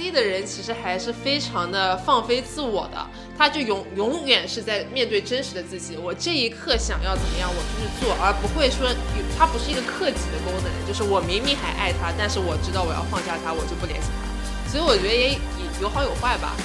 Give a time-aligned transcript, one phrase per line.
[0.00, 3.06] C 的人其实还是非常的放飞自我的，
[3.36, 5.98] 他就永永远是在面对真实的自己。
[5.98, 8.88] 我这一刻想要怎么样，我就去做，而不会说
[9.38, 14.72] 他不是一个克己的功能，就是我明明还爱他，但是我知道我要放下他，我就不联系他。
[14.72, 15.38] 所以我觉得也
[15.82, 16.56] 有好有坏吧。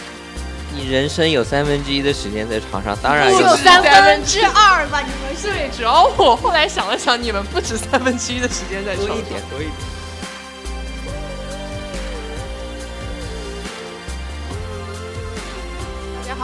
[0.74, 5.02] 你人生有三分之一的时间在床上，当然有三分之二吧？
[5.02, 9.95] 你们是对，主要我后来想了想，你们不止三分之一的时间在床上，多一点，多一点。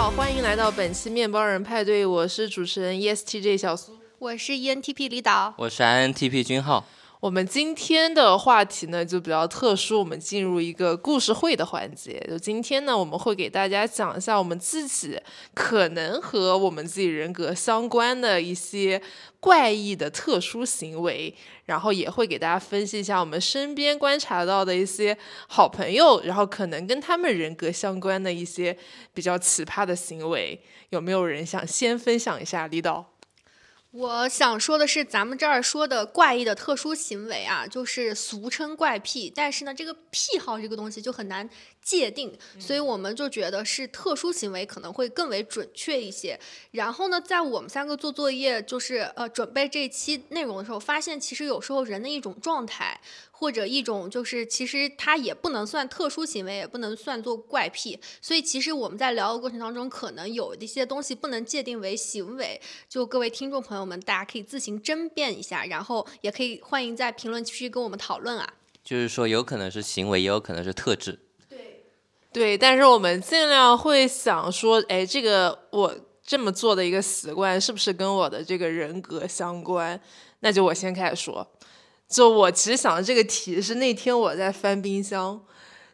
[0.02, 6.84] 好，欢迎来到本期面包人派对，我是主持人 ESTJ 小苏，我是 ENTP 李导，我是 INTP 君浩。
[7.22, 12.20] 我们今天的话题呢就比较特殊，我们进入一个故事会的环节。
[12.28, 15.22] 就今天呢，我们会给大家讲一下我们自己
[15.54, 19.00] 可能和我们自己人格相关的一些
[19.40, 21.32] 怪异的特殊行为，
[21.66, 25.16] 然后也会给大家分析一下我们身边观察到的一些
[25.48, 28.76] 好朋友，然后可能跟他们人格相关的一些
[29.14, 30.60] 比较奇葩的行为。
[30.90, 33.12] 有没有人想先分享一下，李导？
[33.92, 39.30] 我想说的是，咱们这儿说的怪异的特殊行为啊，就是俗称怪癖。
[39.36, 41.50] 但是呢，这个癖好这个东西就很难
[41.82, 46.40] 界定，所以我们就觉得是特殊行为可能会更为准确一些。
[46.72, 53.00] 然后呢，在我们三个做作业，就是呃准备这期内容的时候，发现其实有时候人的一种状态。
[53.42, 58.00] 或者一种就是，其实它也不能算特殊行为，也不能算作怪癖。
[58.22, 62.62] 所以其实我们在聊的过程当中，可能有一些东西不能界定为行为。
[62.88, 68.54] 就各位听众朋友们，大家可以自行争辩一下，然后也可以欢迎在评论区跟我们讨论啊。
[68.84, 71.18] 就是说，有可能是行为，也有可能是特质。
[72.34, 75.94] 对，但是我们尽量会想说，哎，这个我
[76.26, 80.00] 这么做的一个习惯，是不是跟我的这个人格相关？
[80.40, 81.46] 那就我先开始说。
[82.08, 85.42] 就我其实想的这个题是那天我在翻冰箱，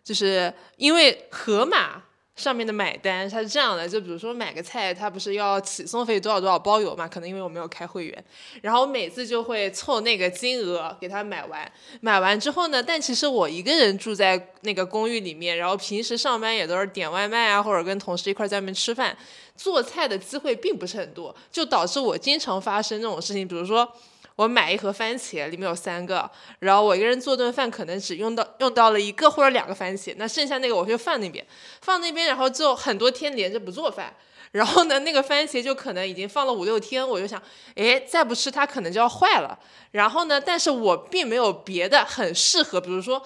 [0.03, 2.03] 就是因为河马
[2.37, 7.07] 上面的买单它是这样的，就比如说买个菜，它不是要起送费多少多少包邮嘛？
[7.07, 8.25] 可能因为我没有开会员，
[8.61, 11.69] 然后每次就会凑那个金额给他买完。
[11.99, 19.17] 买完之后呢，但其实我一个人住在那个公寓里面，然后平时上班也都是点外卖啊，或者跟同事一块在外面吃饭，
[19.55, 23.91] 做菜的机会并不是很多，就导致我经常发生这种事情，比如说。
[24.37, 31.43] 我买一盒番茄，里面有三个，然后我一个人做顿饭，可能只用到用到了一个或者两个番茄，那剩下那个我就放那边，
[31.81, 34.15] 放那边，然后就很多天连着不做饭，
[34.51, 37.41] 然后呢，那个番茄就可能已经放了五六天，我就想，
[37.73, 39.57] 哎，再不吃它可能就要坏了，
[39.89, 43.19] 然后呢，但是我并没有别的很适合，比如说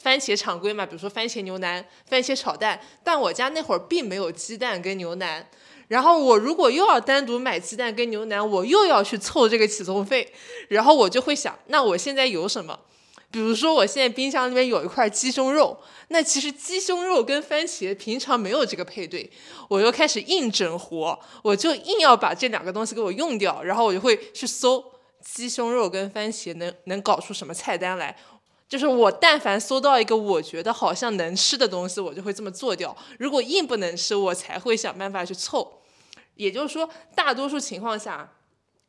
[0.00, 5.48] 番茄常规嘛，比如说番茄牛腩、番茄炒蛋，但我家那会儿并没有鸡蛋跟牛腩。
[5.90, 10.32] 然后我如果又要单独买鸡蛋跟牛腩，我又要去凑这个起送费，
[10.70, 12.78] 然后我就会想，那我现在有什么？
[13.32, 15.76] 比如说我现在冰箱里面有一块鸡胸肉，
[16.08, 19.28] 那其实鸡胸肉跟番茄平常没有这个配对，
[19.68, 24.84] 我又开始硬整活，我就硬要把这两个东西给我用掉，然后我就会去搜
[25.24, 28.16] 鸡胸肉跟番茄能能搞出什么菜单来，
[28.68, 32.96] 就是我但凡搜到一个我觉得好像能吃的东西，我就会这么做掉。
[33.18, 35.79] 如果硬不能吃，我才会想办法去凑。
[36.40, 38.32] 也就是说，大多数情况下，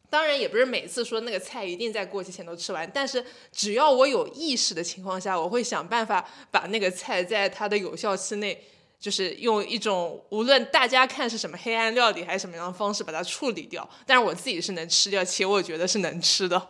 [0.09, 8.63] 当然也不是每次说那个菜一定在过期前都吃完，但是只要我有意识的情况下，我会想办法把那个菜在它的有效期内，
[8.97, 13.87] 就是用一种无论大家看是什么黑暗料理还是什么样的方式把它处理掉。
[14.05, 16.69] 但是我自己是能吃掉，且我觉得是能吃的。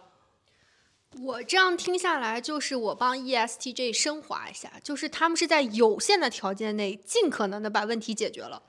[1.22, 8.64] 我这样听下来，就是我帮 ESTJ 升华一下，就是他们是在有限的条件内，尽可能的把问题解决了。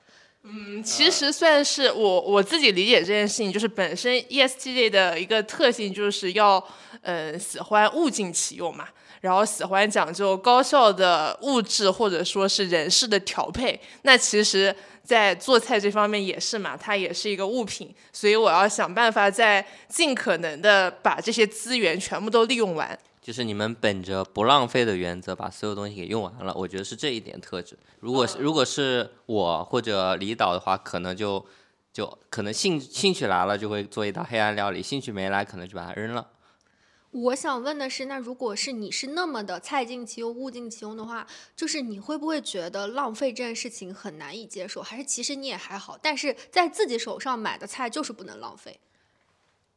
[0.45, 6.61] 嗯，其实算是我我自己理解这件事情，就是本身 ESTJ 的一个特性，就是要
[7.01, 8.85] 呃喜欢物尽其用嘛，
[9.21, 13.79] 然后喜欢讲究高效的物质或者说是人事的调配。
[14.01, 22.99] 那其实，在做菜这方面也是嘛，它也是一个物品，所以我要想办法在尽可能的把这些资源全部都利用完。
[23.23, 27.79] 就是你们本着不浪费的原则，把所有东西给用完了，我觉得是这一点特质。
[28.01, 31.43] 如果如果是我或者李导的话，可能就
[31.93, 36.31] 就可能兴兴趣来了就会做一道黑暗料理，兴趣没来可能就把它扔了。
[37.11, 41.25] 我想问的是，那如果是你是那么的菜尽其用、物尽其用的话，
[41.55, 44.81] 就是你会不会觉得浪费这件事情很难以接受？
[44.81, 48.79] 还是其实你也还好，但是在自己手上买的菜就是不能浪费？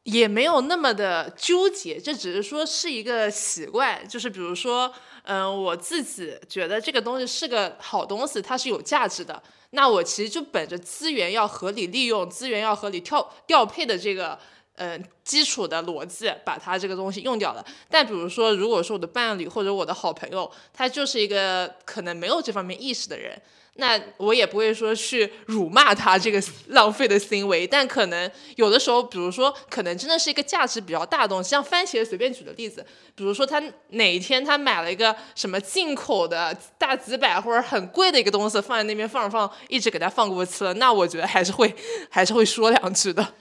[0.07, 4.89] 也没有那么的纠结，这只是说是一个习惯，就是比如说，
[5.23, 14.39] 嗯，我自己觉得这个东西是个好东西，它是有价值的，那我其实就本着资源要合理利用、资源要合理调调配的这个
[14.75, 17.65] 嗯，基础的逻辑把它这个东西用掉了。
[17.89, 23.41] 但比如说，如果说我的伴侣或者我的好朋友，他就是一个可能没有这方面意识的人。
[23.77, 32.85] 那我也不会说去辱骂他这个浪费的行为，但可能有的时候，比如说，可能真的是一个价值比较大的东西，像番茄，随便举的例子，
[33.15, 41.73] 比如说他哪一天他买了一个什么进口的大几百或者很贵的一个东西放在那边放着放，一直给他放过期了，那我觉得还是会
[42.09, 43.33] 还是会说两句的。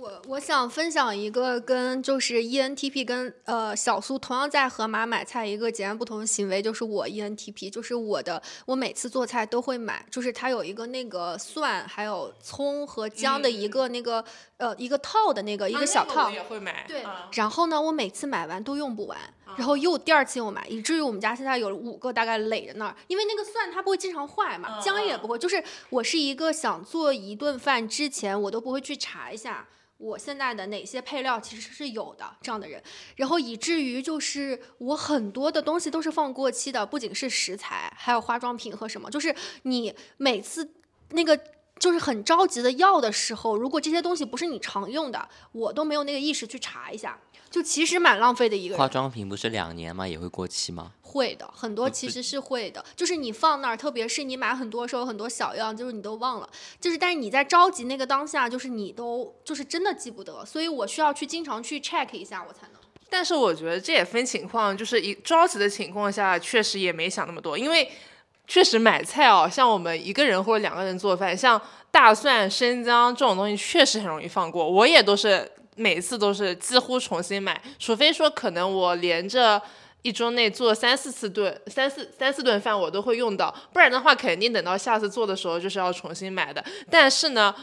[0.00, 14.24] 我我想分享一个跟就是 ENTP 跟呃小苏同样在盒马买菜一个截然不同的行为，就是我 ENTP，就是我的我每次做菜都会买，就是它有一个那个蒜还有葱和姜的一个那个
[14.56, 16.86] 呃一个套的那个一个小套，也会买。
[16.88, 19.18] 对，然后呢，我每次买完都用不完，
[19.56, 29.66] 然后又第二次又买，以至于我们家现在有五个大概垒在那儿，因为那个蒜它不会经常坏嘛，姜也不会，就是我是一个想做一顿饭之前我都不会去查一下。
[29.98, 32.82] 我现在的哪些配料其实是有的这样的人，
[33.16, 39.10] 然后以至于就是我很多的东西都是放过期的，不仅是食材，还有化妆品和什么。
[39.10, 40.66] 就是你每次
[41.10, 41.38] 那个
[41.80, 47.18] 就是很着急的要的时候，如果这些东西不是你常用的，我都没有那个意识去查一下，
[47.50, 48.76] 就其实蛮浪费的一个。
[48.76, 50.06] 化妆品不是两年吗？
[50.06, 50.92] 也会过期吗？
[51.00, 56.48] 会的，很多其实是会的，就是你放那儿，特别是你买很多时候，很多小样，就是你都忘了，
[56.78, 62.80] 就是但是你在着急那个当下，就是你都就是真的记不得，所以我需要去经常去 check 一下，我才能。
[63.08, 67.90] 但是我觉得这也分情况，就是一着急的情况下，确实也没想那么多，因为
[68.50, 71.60] 确实买菜哦，像我们一个人或者两个人做饭，像
[71.92, 79.62] 大蒜、生姜这种东西，确实很容易放过，我也都是每次都是几乎重新买，除非说可能我连着。
[80.02, 86.64] 一周内做三四次顿，三四三四顿饭我都会用到，不然的话肯定等到下次做的时候就是要重新买的。
[86.90, 87.54] 但是呢，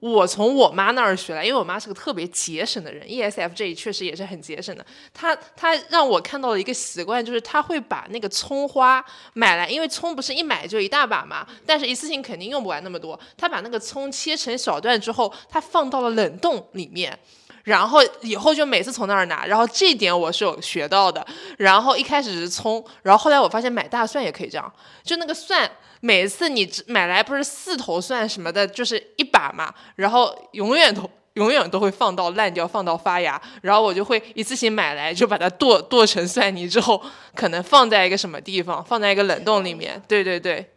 [0.00, 4.84] 我从我妈那儿学来，因为我妈是个特别节省的人，ESFJ 确实也是很节省的。
[5.12, 9.04] 她她让我看到了一个习惯，就是她会把那个葱花
[9.34, 13.18] 买来，因为葱不是一买就一大把嘛，但是一次性肯定用不完那么多。
[13.36, 17.18] 她把那个葱切成小段之后，她放到了冷冻里面。
[17.64, 21.24] 然后以后就每次从那儿拿，然后这一点我是有学到的。
[21.58, 24.72] 然后一开始是葱，然后后来我发现买大蒜也可以这样，
[25.02, 25.70] 就那个蒜，
[26.00, 37.02] 每次你买来不是四头蒜什么的，就是一把嘛，然后永远都永远都会放到烂掉，放到发芽，然后我就会一次性买来，就把它剁剁成蒜泥之后，
[37.34, 40.02] 可能放在一个什么地方，放在一个冷冻里面。
[40.06, 40.68] 对对对。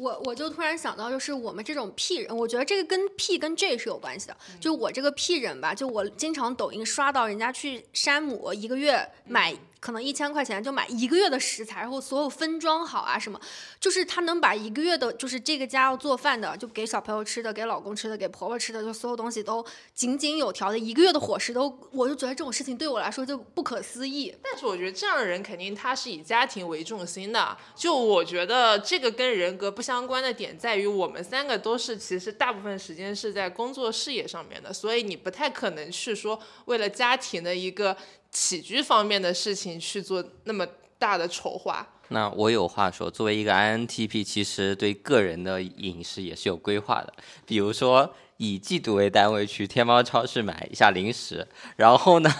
[0.00, 4.36] 我我就突然想到，就是我们这种 P 人，我觉得这个跟 P 跟 J 是有关系的。
[4.58, 9.54] 就我这个 P 人吧，就我经常抖音刷到人家去山姆一个月买。
[9.80, 13.40] 可能一千块钱就买一个月的食材，然后所有分装好啊什么，
[13.80, 24.34] 就是他能把一个月的，就是这个家要做饭的，就给小朋友吃的，给老公吃的，给婆婆吃的，就所有东西都井井有条的，一个月的伙食都，我就觉得这种事情对我来说就不可思议。
[24.42, 37.96] 但是我觉得这样的人肯定他是以家庭为重心的，就我觉得这个跟人格不相关的点在于，我们三个都是其实大部分时间是在工作事业上面的，所以你不太可能去说为了家庭的一个。
[38.30, 40.66] 起居方面的事情去做那么
[40.98, 47.12] 大的筹划，那我有话说，作为一个 INTP，其实对个人的饮食也是有规划的。
[47.46, 51.46] 比如说以季度为单位去天猫超市买一下零食，
[51.76, 52.30] 然后呢，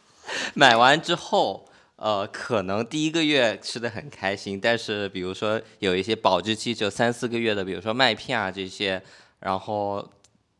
[0.54, 9.02] 买完之后，呃，可能第一个月吃的很开心，但是比如说有一些保质期只有三四个月的，比如说麦片啊这些，
[9.40, 10.10] 然后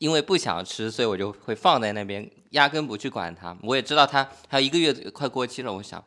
[0.05, 2.31] 因为不想吃，所以我就会放在那边。
[2.51, 5.73] 压根不去管它，我也知道它还有一个月快过期了。
[5.73, 6.05] 我想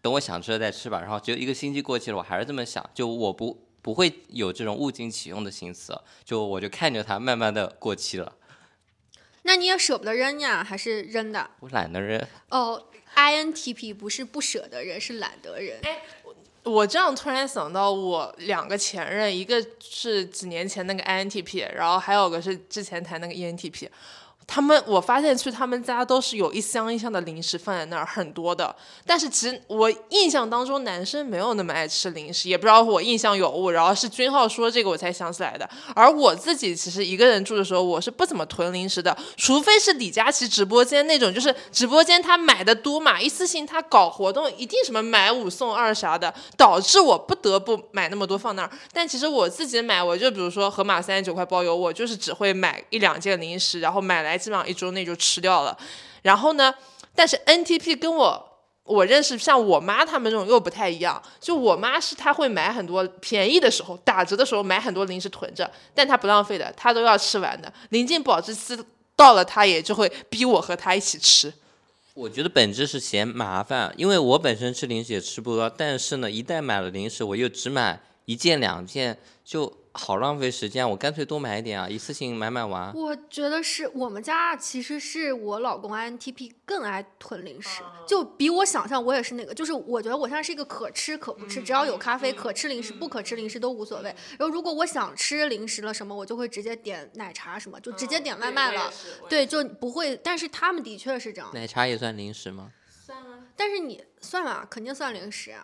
[0.00, 1.00] 等我想吃了再吃吧。
[1.02, 8.32] 然后只有一个星期过期了，我还是这么想，就我不不会有这种物尽其用的心思，就我就看着它慢慢的过期了。
[9.42, 10.64] 那你也舍不得扔呀？
[10.64, 11.50] 还是扔的？
[11.60, 12.20] 我懒得扔。
[12.48, 12.82] 哦
[13.14, 15.76] ，INTP 不是不舍得扔，是懒得扔。
[15.82, 16.00] 哎，
[16.66, 23.88] 我这样突然想到，我两个前任，一个是几年前那个 INTP，然后还有个是之前谈那个 ENTP。
[24.48, 28.74] 他们，我发现去他们家都是有一箱一箱的零食放在那儿，很多的。
[29.04, 33.70] 但是其实我印象当中，男生没有那么爱吃零食，也不知道我印象有误。
[33.70, 35.68] 然后是君浩说这个，我才想起来的。
[35.96, 48.70] 而我自己其实一个人住的时候，我是不怎么囤零食的，除非是李佳琦直播间那种，就是直播间他买的多嘛，一次性他搞活动，一定什么买五送二啥的，导致我不得不买那么多放那儿。
[48.92, 54.35] 但其实我自己买，我就比如说盒马三十九块包邮，我就是只会买一两件零食，然后买来。
[54.36, 55.76] 基本上一周内就吃掉了，
[56.22, 56.74] 然后呢？
[57.14, 61.22] 但是 NTP 跟我我认识像我妈他们这种又不太一样。
[61.40, 67.72] 就我妈是她会买很多便宜的时候打折的时候买很多零食囤着，但她不浪费的，她都要吃完的。
[67.88, 68.78] 临近保质期
[69.16, 71.52] 到了她也就会逼我和她一起吃。
[72.12, 82.94] 我觉得本质是嫌麻烦，因为我本身吃零食也吃不多，但是呢，一旦买了零食，我又只买一件两件，就好浪费时间，我干脆多买一点啊，一次性买买完。
[82.94, 94.14] 我觉得是我们家其实是我老公 INTP 更爱囤零食，就比我想象我也是那个，就是我觉得我现在是一个可吃可不吃，只要有咖啡，可吃零食不可吃零食都无所谓。
[94.38, 98.92] 然后如果我想吃零食了什么，我就会直接点奶茶什么，就直接点外卖了。
[99.28, 100.16] 对，就不会。
[100.16, 101.50] 但是他们的确是这样。
[101.54, 102.70] 奶茶也算零食吗？
[103.04, 103.38] 算啊。
[103.56, 105.54] 但是你算吧，肯定算零食。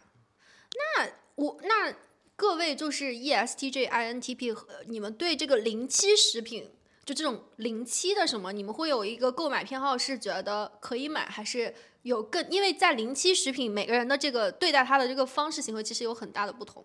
[0.97, 1.95] 那我那。
[2.35, 6.71] 各位就是 ESTJ、INTP 和你们对这个零七食品，
[7.05, 11.73] 就这种零七的什么，你们会有一个购买偏好，是觉得可以买，还是
[12.03, 12.45] 有更？
[12.51, 16.85] 因为在零七食品，每个人的这个对待它的这个方式行为其实有很大的不同。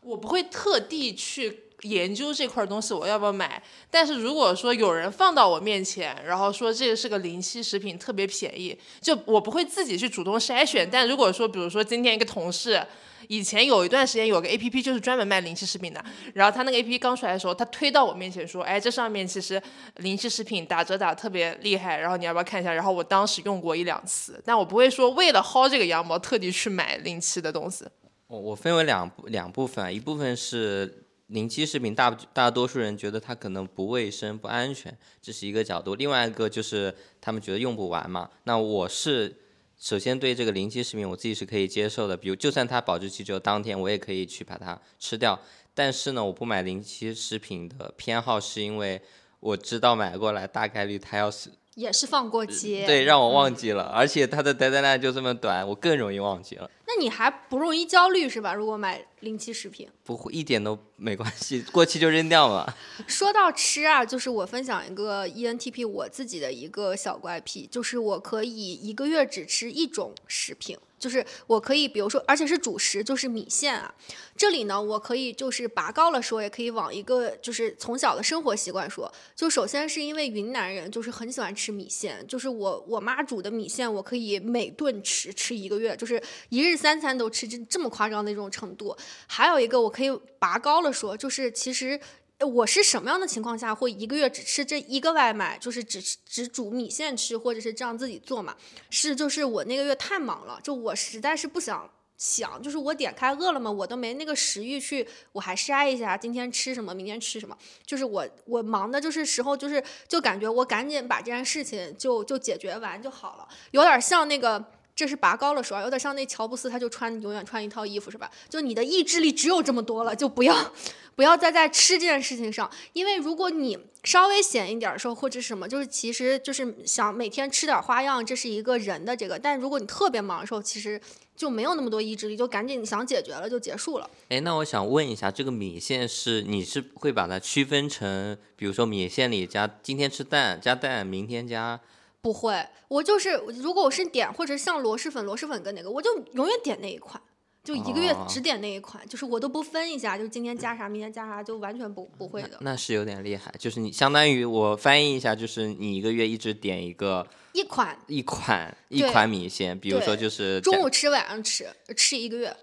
[0.00, 10.88] 我不会特地去研究这块东西我要不要买，但是如果说有人放到我面前，然后说这个是个零七食品，特别便宜，就我不会自己去主动筛选。
[10.90, 12.86] 但如果说，比如说今天一个同事。
[13.28, 16.04] 以前有一段时间有个 A P P 就是专门卖零七食品的，
[16.34, 19.60] 然后他那个 A P P 刚出来的时候，他推到我面前说，哎，这上面其实
[19.96, 22.72] 零七食品打折打特别厉害，然后你要不要看一下？
[22.72, 27.84] 然后我当时用过一两次，但我不会说为了薅这个羊毛特地去买零七的东西。
[28.28, 38.30] 我我分为两两部分，一部分是零七食品大大多数人觉得它可能不卫生不安全，这是一个角度；另外一个就是他们觉得用不完嘛。
[38.44, 39.42] 那我是。
[39.78, 42.16] 首先，对这个临期食品，我自己是可以接受的。
[42.16, 45.38] 比如，就算它保质期只有当天，我也可以去把它吃掉。
[45.74, 49.00] 但是呢，我不买临期食品的偏好，是因为
[49.40, 56.70] 我知道买过来大概率它要是也是放过期，对，让我忘记了，而且它的 deadline 就这么短，我更容易忘记了。
[56.86, 58.54] 那你还不容易焦虑是吧？
[58.54, 62.72] 如果买临期食品，不会一点都没关系，过期就扔掉嘛。
[63.06, 70.78] 说到吃啊，就是我分享一个 ENTP 我自己的一个小怪癖，就是我可以一个月只吃一种食品。
[70.98, 73.94] 就是我可以，比如说，而且是主食，就是米线啊。
[74.34, 79.12] 这里呢，我可以就是拔高了说，也可以往一个就是从小的生活习惯说。
[79.34, 88.96] 就首先是因为云南人就是很喜欢吃米线，就是我我妈煮的米线，我可以每顿吃吃一个月，就是一日三餐都吃，这这么夸张的这种程度。
[89.26, 91.98] 还有一个我可以拔高了说，就是其实。
[92.40, 98.54] 我是什么样的情况下会一个月只吃这一个外卖，就是只只煮米线吃，或者是这样自己做嘛？
[98.90, 107.56] 是，就是我那个月太忙了，就我实在是不想想，就是我点开饿了么，我都没那个食欲去，我还筛一下今天吃什么，明天吃什么，
[107.86, 114.62] 就是我我忙的就是时候，就是就感觉我赶紧把这件事情就就解决完就好了，有点像那个。
[114.96, 118.30] 这是拔高了说，有点像那乔布斯，他就穿永远穿一套衣服，是吧？
[118.48, 120.72] 就你的意志力只有这么多了，就不要，
[121.14, 129.38] 不要再在吃这件事情上，因为如果你稍微闲一点的时候，或者什么，就是其实就是想每天吃点花样，这是一个人的这个。
[129.38, 130.98] 但如果你特别忙的时候，其实
[131.36, 134.08] 就没有那么多意志力，就赶紧想解决了就结束了。
[134.30, 141.78] 哎，那我想问一下，这个米线是你是会把它区分成，比如说米线里加今天吃蛋加蛋，明天加。
[142.26, 147.22] 不会，我就是如果我是点或者像螺蛳粉，螺蛳粉跟哪个，我就永远点那一款，
[147.62, 152.58] 就一个月只点那一款，就是我都不分一下，就今天加啥，明天加啥，就完全不不会的。
[152.62, 162.56] 那是有点厉害，就是你相当于我翻译一下，就是你一个月一直点一个一款一款一款米线，比如说就是中午吃晚上吃吃一个月，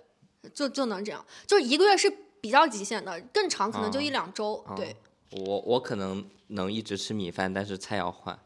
[0.54, 4.62] 就就能这样，就是一个月是比较极限的，更长可能就一两周。
[4.76, 4.94] 对，
[5.32, 8.38] 我我可能能一直吃米饭，但是菜要换。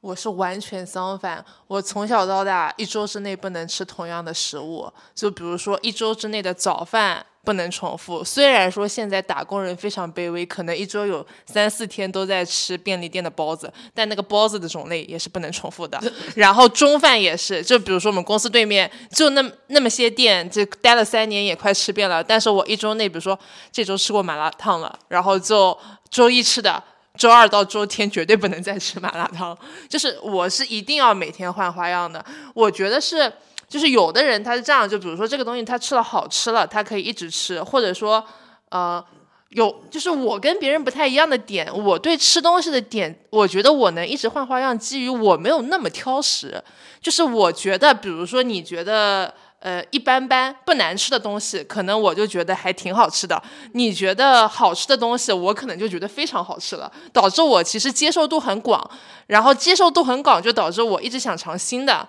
[0.00, 8.24] 我是完全相反，我从小到大一周之内不能吃同样的食物，就比如说一周之内的早饭不能重复。
[8.24, 16.00] 虽然说现在打工人非常卑微，可能一周有三四天都在吃便利店的包子，但那个包子的种类也是不能重复的。
[16.34, 22.24] 然后中饭也是，就比如说我们公司对面就那那么些店，就待了三年也快吃遍了。
[22.24, 23.38] 但是我一周内，比如说
[23.70, 25.78] 这周吃过麻辣烫了，然后就
[26.08, 26.82] 周一吃的。
[27.16, 29.56] 周二到周天绝对不能再吃麻辣烫，
[29.88, 32.24] 就是我是一定要每天换花样的。
[32.54, 33.30] 我觉得是，
[33.68, 38.24] 就是有的人他是这样，就比如说这个东西他吃了好吃了，他可以一直吃，或者说，
[38.70, 39.04] 呃，
[39.50, 46.62] 有就是我跟别人不太一样的点，我对吃东西的点，我觉得我能一直换花样，基于我没有那么挑食，
[47.00, 49.34] 就是我觉得，比如说你觉得。
[49.60, 53.40] 呃，一般般不难吃的东西，可能我就觉得还挺好吃的。
[53.74, 58.90] 你觉得好吃的东西，我可能就觉得非常好吃了，导致我其实接受度很广。
[59.26, 62.08] 然后接受度很广，就导致我一直想尝新的。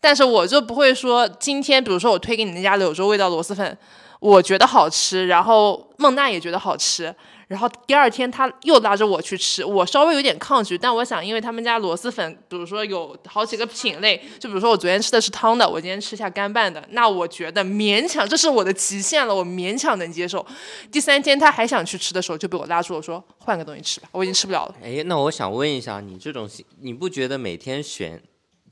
[0.00, 3.76] 但是我就不会说，今天比如说我推给你那家柳州味道螺蛳粉，
[4.20, 7.14] 我觉得好吃，然后孟娜也觉得好吃，
[7.48, 20.44] 然后第二天他又拉着我去吃，我稍微有点抗拒，但我想，因为他们家螺蛳粉，比如说有好几个品类，就比如说我昨天吃的是汤的，我今天吃下干拌的，那我觉得勉强这是我的极限了，我勉强能接受。
[20.90, 24.74] 第三天他还想去吃的时候，就被我拉住我说换个东西吃吧，我已经吃不了了。
[24.82, 26.50] 哎，那我想问一下，你这种，
[26.80, 28.20] 你不觉得每天选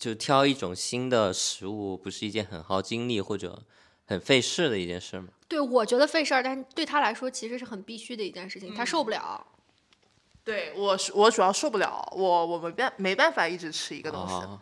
[0.00, 3.62] 就挑一种新的食物，不是一件很耗精力或者
[4.04, 5.28] 很费事的一件事吗？
[5.49, 9.47] 对我觉得费事儿，但是对他来说其实是很必须的一件事情，他受不了。
[10.45, 14.35] 对我是我主要受不了，我我没办没办法一直吃一个东西。
[14.35, 14.61] 哦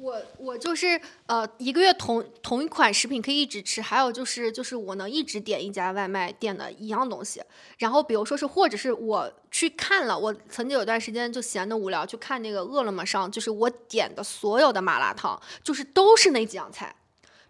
[0.00, 7.40] 我我就是呃一个月同同一款食品可以一直吃，还有就是就是我能一直点一家外卖店的一样东西。
[7.78, 16.92] 然后比如说是或者是我去看了，我曾经有段时间就闲得无聊，去看那个饿了么上，就是我点的所有的麻辣烫，就是都是那几样菜。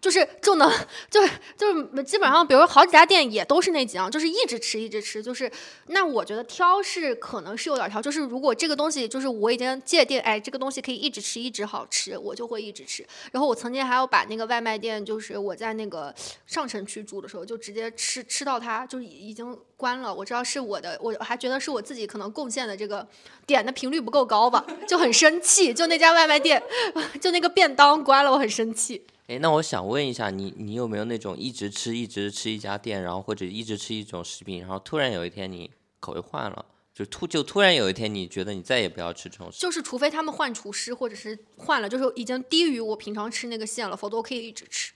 [0.03, 0.69] 就是就能
[1.09, 5.23] 就是就是基本上，比如说好几家店也都是那几样，就是一直吃一直吃。
[5.23, 5.49] 就是
[5.87, 13.07] 那我觉得挑是可能是有点挑，就是如果这个东西就是我已经界定，哎，这个东西可以一直吃一直好吃，我就会一直吃。
[13.31, 16.13] 然后我曾经还有把那个外卖店，就是我在那个
[16.45, 20.13] 上城区住的时候，就直接吃吃到它就是已经关了。
[20.13, 23.07] 我知道是我的，我还觉得是我自己可能贡献的这个
[23.47, 25.73] 点的频率不够高吧，就很生气。
[25.73, 26.61] 就那家外卖店，
[27.21, 29.01] 就那个便当关了，我很生气。
[29.27, 44.91] 哎，那我想问一下，你你有没有那种一直吃一直吃一家店，然后或者一直吃一种食品，然后突然有一天你口味换了，就突就突然有一天你觉得你再也不要吃这种食品，就是除非他们换厨师，或者是换了，就是已经低于我平常吃那个线了，否则我可以一直吃。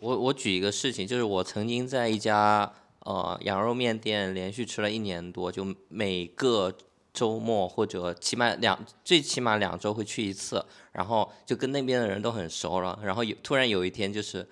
[0.00, 2.70] 我我举一个事情，就是我曾经在一家
[3.00, 6.72] 呃羊肉面店连续吃了一年多，就每个
[7.20, 14.48] 周末或者起码两最起码两周会去一次，然后就跟那边的人都很熟了，然后有突然有一天就是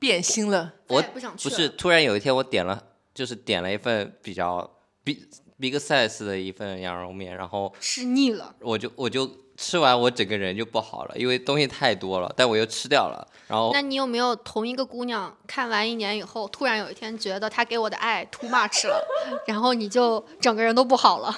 [0.00, 1.54] 变心了，我再也不想去了。
[1.54, 2.82] 不是突然有一天我点了
[3.14, 4.68] 就是点了一份比较
[5.04, 5.16] big
[5.60, 19.00] big size 的一份羊肉面，然后吃腻了，我就我就吃完我整个人就不好了，因为东西太多了，但我又吃掉了，然后那你有没有同一个姑娘看完一年以后，突然有一天觉得她给我的爱 too much 了，
[19.46, 21.32] 然后你就整个人都不好了？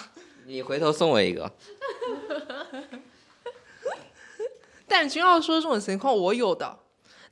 [0.46, 1.50] 你回头送我一个。
[4.86, 6.78] 但君要说这种情况，我有的，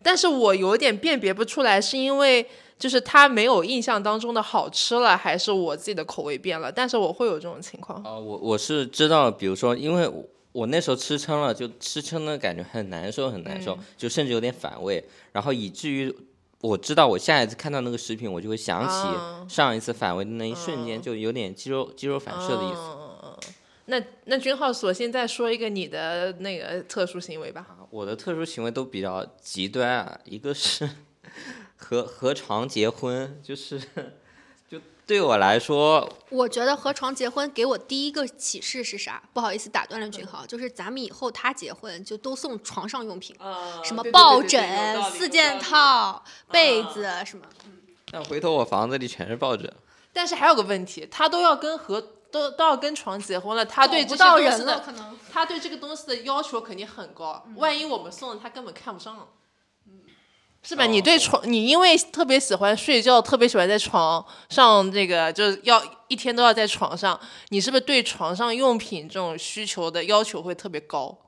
[0.03, 2.45] 但是我有点辨别不出来，是因为
[2.79, 6.73] 就是他没有印象当中的好吃了，还是我自己的口味变了？
[6.73, 8.03] 但是我会有这种情况。
[8.03, 16.13] 啊、我我是知道，比如说，因为我我那时候吃撑了，就吃撑的感觉很难受，很难受，就甚至有点反胃，然后以至于
[16.63, 22.81] 我知道我下一次看到那个食品，我就会想啊起上一次反胃的那一瞬间，就有点肌肉肌肉反射的意思。
[22.81, 23.37] 嗯
[23.87, 27.67] 那那君浩，索性再说一个你的那个特殊行为吧。
[27.91, 30.89] 我的特殊行为都比较极端啊，一个是
[31.77, 33.87] 和和常结婚，就是就
[35.13, 39.23] 对我来说，我觉得和床结婚给我第一个启示是啥？
[39.35, 43.37] 不好意思打断了君豪，就是咱们以后他结婚就都送床上用品，
[43.85, 45.61] 什么抱枕、四件。
[45.61, 47.45] 套、被子什么。
[48.11, 49.71] 但回头我房子里全是抱枕。
[50.15, 55.19] 但是还有个问题，他都要跟和都都要跟床结婚了，他对这找不到些东西的人了，可能。
[55.31, 59.29] 他对这个东西的要求肯定很高，万一我们送了他根本看不上，
[60.63, 60.85] 是吧？
[60.85, 71.19] 哦你对床，你因为特别喜欢睡觉，特别喜欢在床上这个，就是要一天都要在床上，你是不是对床上用品这种需求的要求会特别高？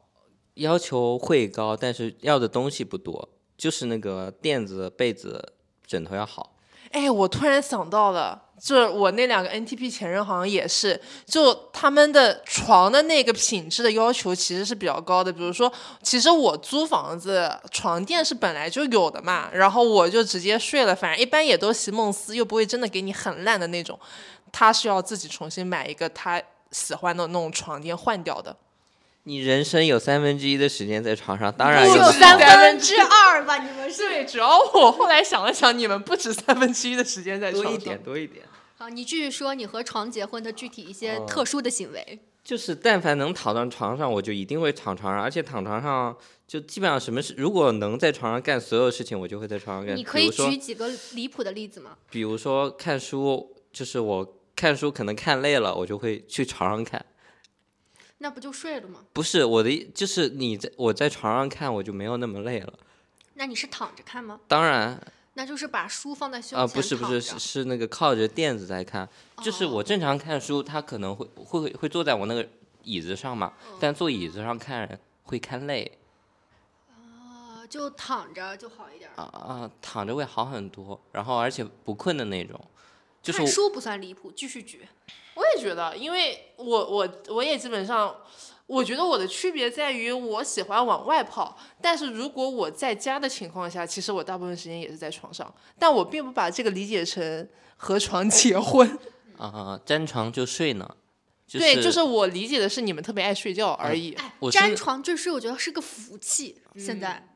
[0.54, 6.53] 要求会高，但是要的东西不多，就是那个垫子、被子、枕头要好。
[6.94, 15.32] 哎，我突然想到了，就是我那两个 NTP 前任好像也是，就他们的床的那个品质的要求其实是比较高的。
[15.32, 15.70] 比如说，
[16.04, 23.98] 其实我租房子床垫是本来就有的嘛，然后我就直接睡了，反正一般也都席梦思，又不会真的给你很烂的那种。
[24.52, 28.56] 他是要自己重新买一个他喜欢的那种床垫换掉的。
[29.26, 33.56] 你人生有三分之一的时间在床上，当然有有三分之二吧？
[33.56, 34.06] 你们是？
[34.06, 37.72] 对，主要我后来想了想，你们不止三分之一的时间在床上。
[37.72, 38.44] 多一点，多一点。
[38.76, 42.18] 好，你继续说你和床结婚的具体一些哦特殊的行为。
[42.42, 46.14] 就是但凡能躺到床上，我就一定会躺床上，而且躺床上
[46.46, 49.96] 就基本上什么事，如果能在床上干所有事情，我就会在床上干。
[49.96, 51.92] 你可以举几个离谱的例子吗？
[52.10, 57.02] 比如说看书，就是我看书可能看累了，我就会去床上看。
[58.24, 59.00] 那不就睡了吗？
[59.12, 62.72] 不是我的意，就是你在我在床上看，我就没有那么累了。
[63.34, 64.40] 那你是躺着看吗？
[64.48, 64.98] 当然
[65.34, 69.06] 那就是把书放在胸啊、前不是不是是是那个靠着垫子在看，
[69.42, 72.48] 就是哦我正常看书，他可能会会会会坐在我那个
[72.82, 75.98] 椅子上嘛，嗯但坐椅子上看会看累
[76.88, 79.22] 啊，就躺着就好一点儿。
[79.22, 82.58] 啊啊，躺着会好很多，然后而且不困的那种。
[83.24, 84.86] 就是看书不算离谱，继续举。
[85.34, 88.14] 我也觉得，因为我我我也基本上，
[88.66, 98.96] 我觉得我的区别在于我喜欢往外跑，但是如果我在家的情况下，其实我大部分时间也是在床上，但我并不把这个理解成和床结婚。
[99.36, 100.88] 啊、沾床就睡呢。
[101.46, 104.16] 就对，就是我理解的是你们特别爱睡觉而已。
[104.38, 106.62] 我沾床就睡，我觉得是个福气。
[106.76, 107.33] 现在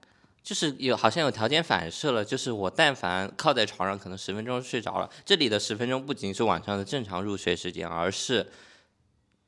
[0.48, 5.10] 就是有好像有条件反射了，就是我但凡靠在床上，可能十分钟睡着了。
[5.22, 8.50] 这里的十分钟不仅是晚上的正常入睡时间，而是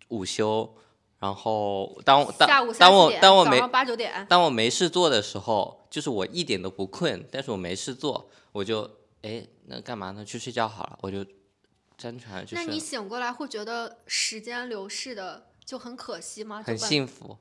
[0.08, 0.76] 午休。
[1.18, 8.82] 然后当下当午三当我，当我没八九点，当我没事做的时候，就是我一点都不困，但是我没事做，我就
[9.22, 10.22] 哎那干嘛呢？
[10.22, 11.24] 去睡觉好了，我就
[11.96, 16.62] 沾床就那你，醒过来会觉得时间流逝的就很可惜吗？
[16.62, 17.38] 很幸福。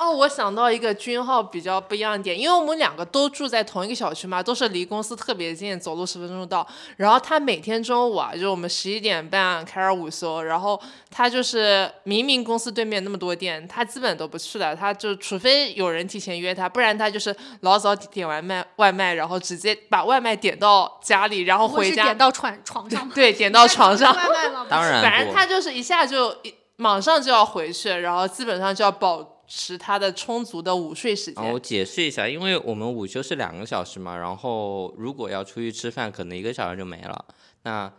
[0.00, 6.66] 哦，我想到一个君浩比较不一样的点，因为我们两个都住在同一个小区嘛，都是离公司特别近，走路十分钟到。
[6.96, 23.06] 然后他每天中午啊，就我们十一点半开始午休，然后他就是明明公司对面那么多店，他基本都不去的，他就除非有人提前约他，不然他就是老早点完卖外卖，然后直接把外卖点到家里，然后回家点到床床上？
[23.14, 24.16] 对点到床上。
[24.16, 24.66] 外卖吗？
[24.66, 31.52] 当然反正他就是一下就一马上就要回去，然后基本上就要保持他的充足的午睡时间。
[31.52, 37.24] 我解释一下，因为我们午休是两个小时嘛，然后如果要出去吃饭，可能一个小时就没了。
[37.64, 37.92] 那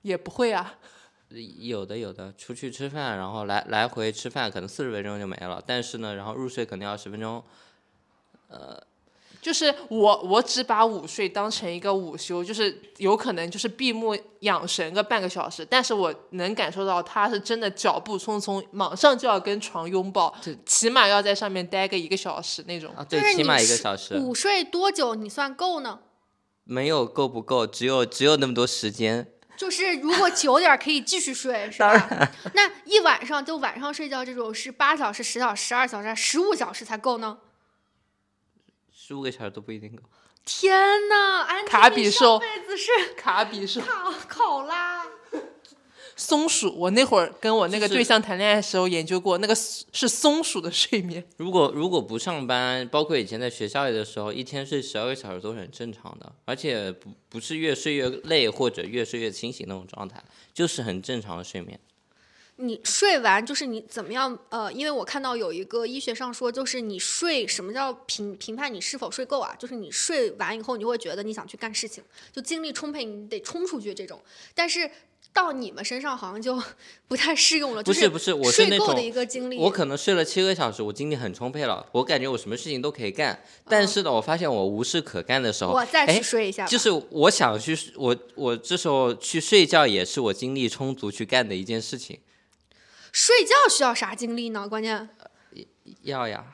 [0.00, 0.78] 也不会啊，
[1.58, 5.62] 有的有的出去吃饭，然后来来回吃饭，可能四十分钟就没了。
[5.66, 7.44] 但是呢，然后入睡肯定要十分钟。
[9.46, 22.92] 就是我我只把午睡当成一个午休，就是有可能就是闭目养神个半个小时，但是我能感受到他是真的脚步匆匆，马上就要跟床拥抱，起码要在上面待个一个小时那种。
[22.96, 26.00] 啊，对，起码一个小时，午睡多久你算够呢？
[26.64, 29.28] 没有够不够，只有只有那么多时间。
[29.56, 32.32] 就是如果久点可以继续睡，是吧？
[32.52, 37.38] 那一晚上就晚上睡觉这种是八小时、十小时、十二小时、十五小时才够呢？
[39.06, 40.02] 十五个小时都不一定够。
[40.44, 40.76] 天
[41.08, 45.04] 呐，安卡比兽辈子是 卡比兽考考拉，
[46.16, 51.24] 松鼠，我那会儿跟我那个对象谈恋爱的时候研究过，那个是松鼠的睡眠。
[51.36, 60.20] 如果如果不上班，包括以前在学校里的时候，一天睡十二个小时都是很正常的，而且不不是越睡越累或者越睡越清醒那种状态，
[60.52, 61.78] 就是很正常的睡眠。
[62.58, 64.38] 你睡完就是你怎么样？
[64.48, 69.54] 呃，因为我看到有一个医学上说，就是你睡什么叫评评判你是否睡够啊？
[69.58, 74.18] 就是你睡完以后，你就会觉得你想去干事情，就精力充沛，你得冲出去这种。
[74.54, 74.90] 但是
[75.34, 76.58] 到你们身上好像就
[77.06, 79.58] 不太适用了，不就是不是，我是那睡够的种一个精力。
[79.58, 83.38] 我可能睡了七个小时，我精力很充沛了，我感觉我什么事情都可以干。
[83.68, 92.18] 但是呢，我发现我无事可干的时候，我再哎去睡一下，就是我想去，我我这时候去睡觉也是我精力充足去干的一件事情。
[93.16, 94.68] 睡觉需要啥精力呢？
[94.68, 95.08] 关键
[96.02, 96.44] 要呀，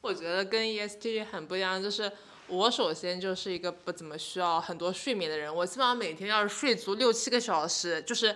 [0.00, 2.10] 我觉得跟 E ESTJ 很不一样，就是
[2.48, 8.34] 我首先就是一个不怎么需要很多睡眠的人，我基本上每天要是睡足六七个小时，就是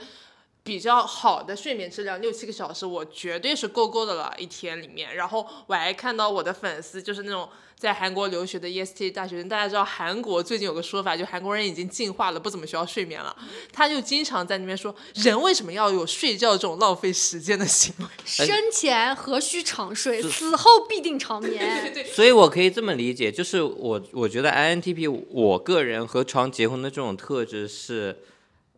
[0.64, 5.16] 比较好的睡眠质量，六七个小时我绝对是够够的了，一天里面。
[5.16, 13.36] 然后我还看到我的粉丝就是那种在韩国留学的 EST 大学生，大家知道韩国最近有个说法，就韩国人已经进化了，不怎么需要睡眠了。
[13.72, 18.06] 他就经常在那边说，人为什么要有睡觉这种浪费时间的行为？
[18.24, 21.92] 生前何须长睡，死后必定长眠。
[22.06, 28.20] 所以我可以这么理解，就是我我觉得 INTP 我个人和床结婚的这种特质是，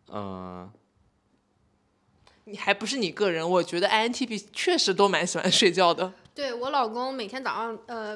[0.07, 0.67] 呃，
[2.45, 6.13] 你还不是你个人，我觉得 INTP 确实都蛮喜欢睡觉的。
[6.33, 8.15] 对我老公每天早上呃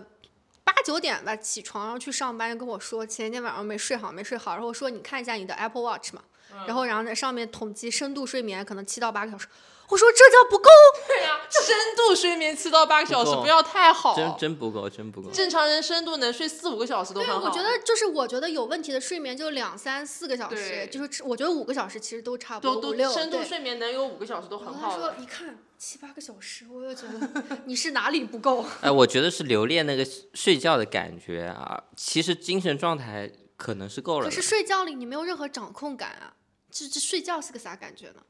[0.64, 6.22] 八九点吧起床，然后去上班，跟我说前一天晚上没睡好，没睡好，然后说你看一下你的 Apple Watch 嘛，
[6.68, 9.48] 然后然后在上面统计深度睡眠可能七到八个小时，
[9.90, 10.70] 我说这叫不够，
[11.08, 14.16] 对呀、深度睡眠七到八个小时不要太好。
[14.16, 15.32] 真真不够，真不够。
[15.32, 17.48] 正常人深度能睡四五个小时都对，很好。
[17.48, 25.14] 我觉得就是我觉得有问题的睡眠就两三四个小时，就是我觉得五个小时其实都差不都多，五六都深度睡眠能有五个小时都很然后他说。
[25.20, 28.64] 一看七八个小时，我又觉得你是哪里不够。
[28.82, 34.26] 哎，我觉得是留恋那个睡觉的感觉啊，其实精神状态可能是够了。
[34.26, 36.34] 可是睡觉里你没有任何掌控感啊，
[36.70, 38.22] 这这睡觉是个啥感觉呢？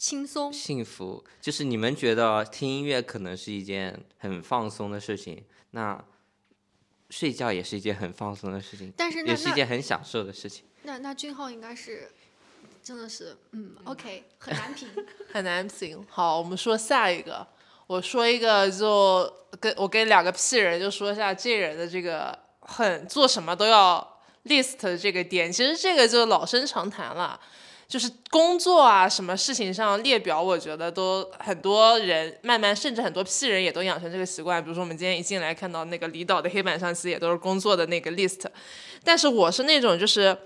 [0.00, 6.02] 轻松，幸福就是你们觉得听音乐可能是一件很放松的事情，那
[7.10, 10.64] 睡觉也是一件很放松的事情，但是那也是一件很享受的事情。
[10.84, 12.10] 那那俊浩应该是
[12.82, 14.88] 真的是嗯，OK，很难评。
[15.30, 16.06] 很难评。
[16.08, 17.46] 好，我们说下一个。
[17.86, 27.38] 我说一个，就跟我跟两个屁人就说一下这人的这个很做什么都要 list 这个点，其实这个就老生常谈了。
[27.90, 34.62] 就是工作啊，什么事情上列表，我觉得都很多人慢慢，甚至很多批人也都养成这个习惯。
[34.62, 38.46] 比如说我们今天一进来看到那个李导的黑板上，其实也都是工作的那个 list。
[39.02, 40.38] 但是我是那种就是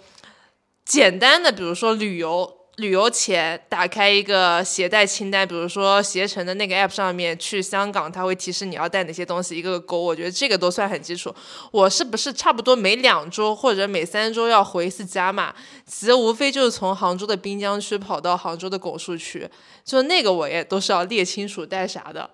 [0.86, 2.63] 简单的，比如说旅游。
[2.78, 10.00] 旅游前打开一个携带清单，比如说携程的那个 app 上面去香港，它会提示你要带哪些东西，一个个勾。
[10.00, 11.32] 我觉得这个都算很基础。
[11.70, 15.54] 我是不是差不多每两周或者每三周要回一次家嘛？
[15.86, 19.48] 其实无非就是从杭州的滨江区跑到杭州的拱墅区，
[19.84, 22.28] 就那个我也都是要列清楚带啥的。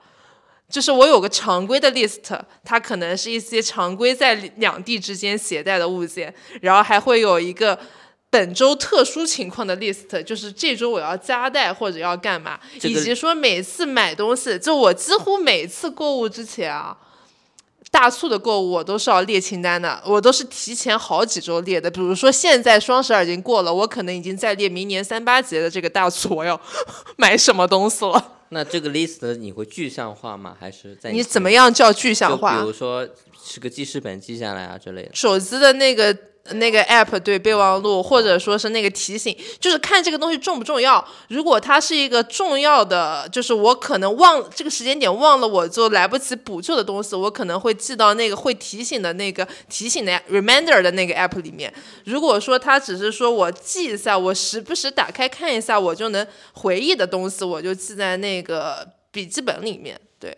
[0.70, 7.79] 就是我有个常规的 list，它可能是一些常规在两地之间携带的物件，然后还会有一个。
[8.30, 16.96] 本周特殊情况的 list 就是这周我要加带或者要干嘛，以及说每次买东西，就我几乎每次购物之前啊，
[17.90, 21.90] 大促的购物我都是要列清单的，我都是提前好几周列的。
[21.90, 26.58] 比如说现在双十二已经过了，我可能已经在列明年三八节的这个大促我要
[27.18, 28.36] 买什么东西了。
[28.50, 30.56] 那这个 list 你会具象化吗？
[30.60, 32.60] 还是在你怎么样叫具象化？
[32.60, 33.08] 比如说
[33.44, 35.10] 是个记事本记下来啊之类的。
[35.12, 36.16] 手机的那个。
[36.54, 41.06] 那个 app 对备忘录，或者说是那个提醒，就是看这个东西重不重要。
[41.28, 51.72] 如果它是一个重要的，就是我可能忘这个时间点忘了，我就来不及补救的东西，我可能会记到那个会提醒的那个提醒的 reminder 的那个 app 里面。
[52.04, 60.00] 如果说它只是说我记一下，我时不时打开看一下，我就能回忆的东西，我就记在那个笔记本里面。
[60.18, 60.36] 对，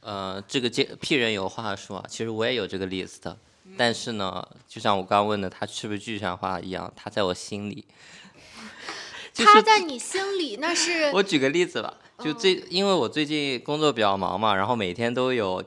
[0.00, 3.34] 呃，这个借 P 人有话说啊，其实我也有这个 list。
[3.78, 6.92] 但是呢，就像我刚刚问的，他是不是具象化一样？
[6.96, 7.86] 他在我心里，
[9.34, 11.10] 他在你心里那是。
[11.14, 15.64] 我举个例子吧，就最因为我最近工作比较忙嘛，然后每天都有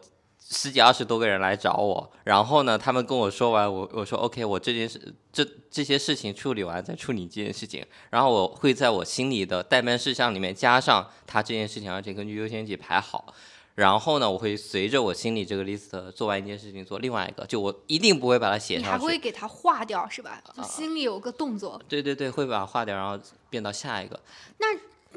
[0.47, 13.33] 十几二十多个人来找我，然后呢，他们跟我说完，我我说 OK，我这件事这这些事情处理完再处理这件事情，然后我会在我心里的待办事项里面加上他这件事情，而且根据优先级排好。
[13.75, 18.87] 然后呢，我会随着我心里这个 list 做完一件事情，做另外一个，就我一定不会把它写上去。
[18.87, 20.41] 你还会给它划掉是吧？
[20.55, 21.81] 就心里有个动作。
[21.89, 24.17] 对对对，会把它划掉，然后变到下一个。
[24.59, 24.67] 那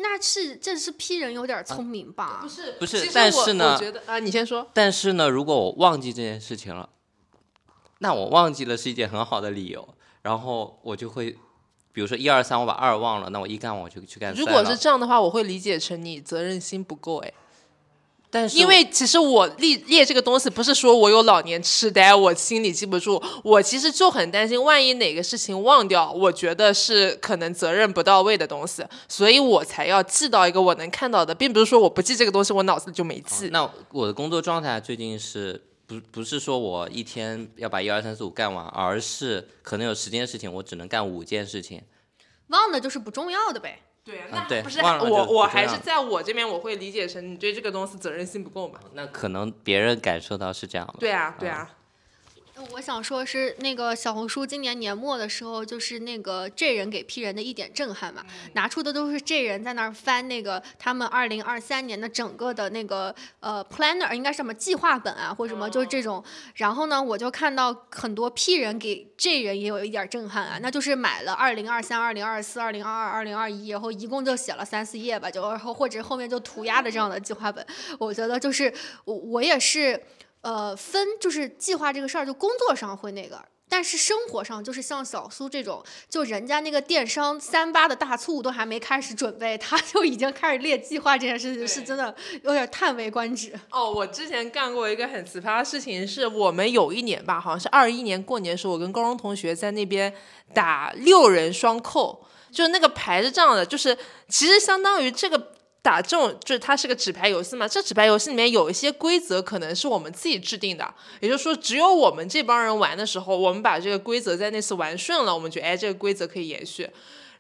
[0.00, 2.40] 那是这是批人有点聪明吧？
[2.42, 4.66] 不是不是，但是呢，我觉得啊，你先说。
[4.74, 6.88] 但是呢，如果我忘记这件事情了，
[8.00, 9.88] 那我忘记了是一件很好的理由，
[10.22, 11.30] 然后我就会，
[11.92, 14.34] 比如说一二三，我把二忘了，那我一干我就去干。
[14.34, 17.32] 如果是这样的话，我会理解成你责任心不够哎。
[18.30, 23.22] 但是，因为其实我列列这个东西，不是说我有老年痴呆，我心里记不住。
[23.42, 33.48] 我其实就很担心，万一哪个事情忘掉，我觉得是可能责任不到位的东西，所以我才要记到一个我能看到的，并不是说我不记这个东西，我脑子里就没记。
[33.48, 41.80] 那我的工作状态最近是不不是说我一天要把一二三四五干完，而是可能有十件事情，我只能干五件事情。
[42.48, 43.80] 忘的就是不重要的呗。
[44.08, 48.80] 对，那不是我，我还是在我这边，我会理解成你对这个东西责任心不够嘛？
[48.94, 51.70] 那可能别人感受到是这样的对啊，对啊。
[52.72, 66.22] 我想说，是那个小红书今年年末的时候，就是那个 J 人给 P 人的一点震撼嘛，拿出的都是 J 人在那儿翻那个他们二零二三年的整个的那个呃 planner，应该什么计划本啊，或者什么，就是这种。
[66.54, 77.64] 然后呢，我就看到很多 P 人给 J 人也有一点震撼啊，那就是买了二零二三、二零二四、二零二二、二零二一，然后一共就写了三四页吧，就然后或者后面就涂鸦的这样的计划本。
[77.98, 78.72] 我觉得就是
[79.04, 80.02] 我我也是。
[80.40, 93.52] 呃，分就是计划这个事儿，就工作上会那个，但是生活上就是像小苏这种，就人家那个电商三八的大促都还没开始准备，他就已经开始列计划，这件事情是真的有点叹为观止。
[93.70, 100.14] 哦，我之前干过一个很奇葩的事情，是我们有一年吧，好像是二一年过年的时候，我跟高中同学在那边
[100.54, 103.98] 打六人双扣，就是那个牌是这样的，就是
[104.28, 105.52] 其实相当于这个。
[105.80, 116.90] 打这种就是它是个纸牌游戏嘛，这纸牌游戏里面有一些规则可能是我们自己制定的，也就是说只有我们这帮人玩的时候，我们把这个规则在那次玩顺了，我们觉得哎这个规则可以延续。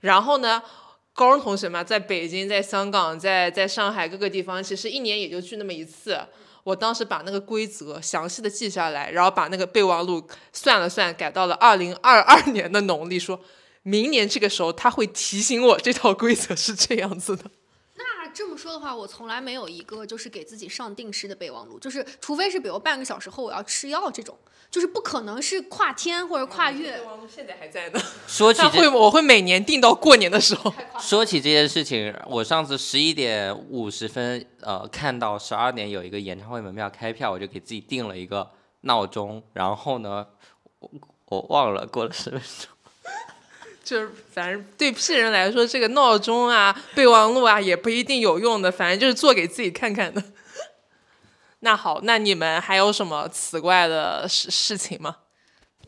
[0.00, 0.62] 然后呢，
[1.12, 6.18] 高中同学嘛，在北京、在香港、在在上海各个地方，其实一年也就去那么一次。
[6.64, 10.22] 我当时把那个规则详细的记下来，然后把那个备忘录
[10.52, 13.40] 算了算，改到了二零二二年的农历，说
[13.82, 17.44] 明年这个时候他会提醒我这套规则是这样子的。
[18.38, 24.38] 这么说的话，我从来没有一个就是给自己上定时的备忘录，就是除非是比如半个小时后我要吃药这种，
[24.70, 26.98] 就是不可能是跨天或者跨月。
[26.98, 28.00] 备忘录现在还在呢。
[28.28, 30.72] 说起会，我会每年定到过年的时候。
[31.00, 38.48] 说起这件事情，我上次十一点五十分，呃，看到十二点有一个演唱会门票开票，我就给自己定了一个
[38.82, 40.24] 闹钟，然后呢。
[41.30, 42.70] 我忘了，过了十分钟。
[43.88, 50.22] 就是反正对 P 人来说，这个闹钟啊、备忘录啊也不一定有用的，反正就是做给自己看看的。
[51.60, 55.16] 那好，那你们还有什么奇怪的事事情吗？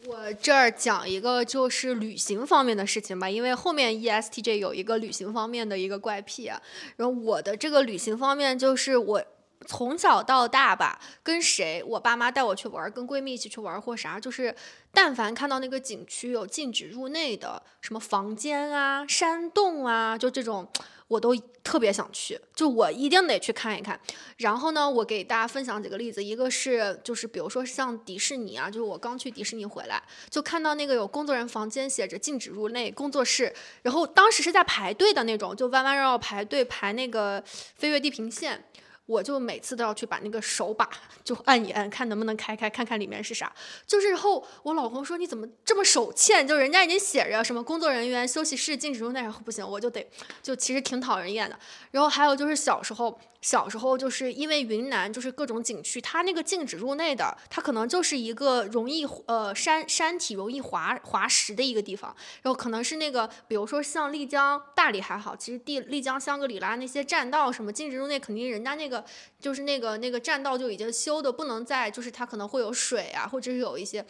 [0.07, 6.59] 我这儿讲一个就是旅行方面的事情吧，因为后面 ESTJ 有一个旅行方面的一个怪癖啊。
[6.97, 9.23] 然后我的这个旅行方面就是我
[9.67, 14.55] 从小到大吧，跟谁，我爸妈带我去玩，跟闺蜜一起去玩或啥，就是
[14.93, 20.69] 但凡看到那个景区有禁止入内的什么房间啊、山洞啊，就这种。
[21.11, 23.99] 我都特别想去，就我一定得去看一看。
[24.37, 37.43] 然后呢，我给大家分享几个例子，一个是就是比如说像迪士尼啊，就是我刚去迪士尼回来，就看到那个有工作人员房间写着禁止入内工作室，然后当时是在排队的那种，就弯弯绕绕排队排那个
[37.75, 38.65] 飞越地平线。
[39.11, 40.89] 我就每次都要去把那个手把
[41.25, 43.53] 就按一按，看能不能开开，看看里面是啥。
[43.85, 46.47] 就是后我老公说你怎么这么手欠？
[46.47, 50.09] 就人家已经写着什么工作人员休息室禁止入内，然后不行，我就得
[50.41, 51.59] 就其实挺讨人厌的。
[51.91, 53.19] 然后还有就是小时候。
[53.43, 69.00] 小时候就是因为云南就是各种景区，它那个禁止入内的，它可能就是一个容易呃山山体容易滑滑石的一个地方，然后可能是那个比如说像丽江、大理还好，其实地丽江、香格里拉那些栈道什么禁止入内，肯定人家那个
[69.39, 74.05] 就是那个那个栈道就已经修的不能再就是它可能会有水啊，或者是有一些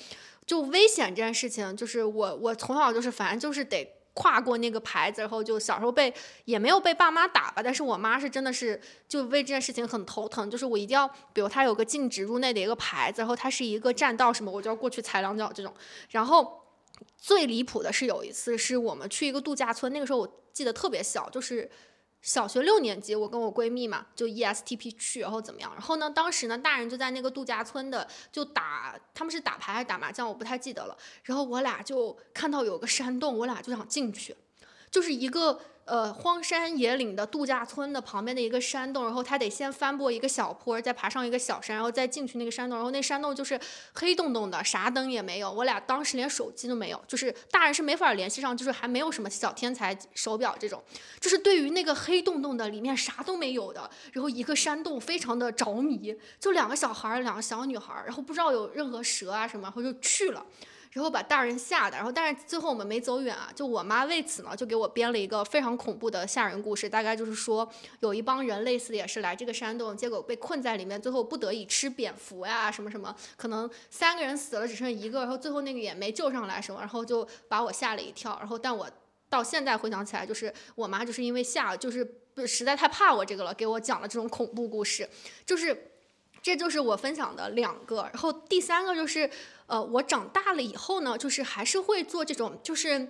[0.47, 3.97] 就危险这件事情，就是我我从小就是反正就是得。
[4.13, 6.13] 跨过那个牌子，然后就小时候被
[6.45, 15.73] 也没有被爸妈打吧，但是我妈是真的是就为这件事情很头疼，就是我一定要，比如它有个禁止入内的一个牌子，然后它是一个栈道什么，我就要过去踩两脚这种。
[16.11, 16.61] 然后
[17.17, 21.71] 最离谱的是有一次是我们去一个度假村，那个时候我记得特别小，就是。
[22.23, 25.73] 小学六年级，我跟我闺蜜嘛，就 ESTP 去，然后怎么样？
[25.73, 30.97] 然后呢，当时呢，大人就在那个度假村的，就打，他们是打牌还是打麻将，我不太记得了。
[31.25, 34.37] 然后我俩就看到有个山洞，我俩就想进去，
[34.91, 35.61] 就是一个。
[35.91, 42.79] 呃，荒山野岭的度假村的旁边的一个山洞，然后他得先翻过一个小坡，再爬上一个小山，然后再进去那个山洞。
[42.79, 43.59] 然后那山洞就是
[43.95, 45.51] 黑洞洞的，啥灯也没有。
[45.51, 50.81] 我俩当时连手机都没有，就是大人是没法联系上，就是还没有什么小天才手表这种，
[51.19, 60.47] 就是对于那个黑洞洞的里面啥都没有的，然后一个山洞非常的着迷，就两个小孩儿，两个小女孩儿，然后不知道有任何蛇啊什么，然后就去了。
[60.93, 78.91] 然后把大人吓的，然后但是最后我们没走远啊，就我妈为此呢就给我编了一个非常恐怖的吓人故事，大概就是说有一帮人类似的也是来这个山洞，结果被困在里面，最后不得已吃蝙蝠呀什么什么，可能三个人死了只剩一个，然后最后那个也没救上来什么，然后就把我吓了一跳，然后但我
[79.29, 82.05] 到现在回想起来，就是我妈就是因为吓，就是
[82.45, 85.09] 实在太怕我这个了，给我讲了这种恐怖故事，
[85.47, 85.93] 就是
[86.43, 89.31] 这就是我分享的两个，然后第三个就是。
[89.71, 93.09] 呃，我长大了以后呢，就是还是会做这种，就是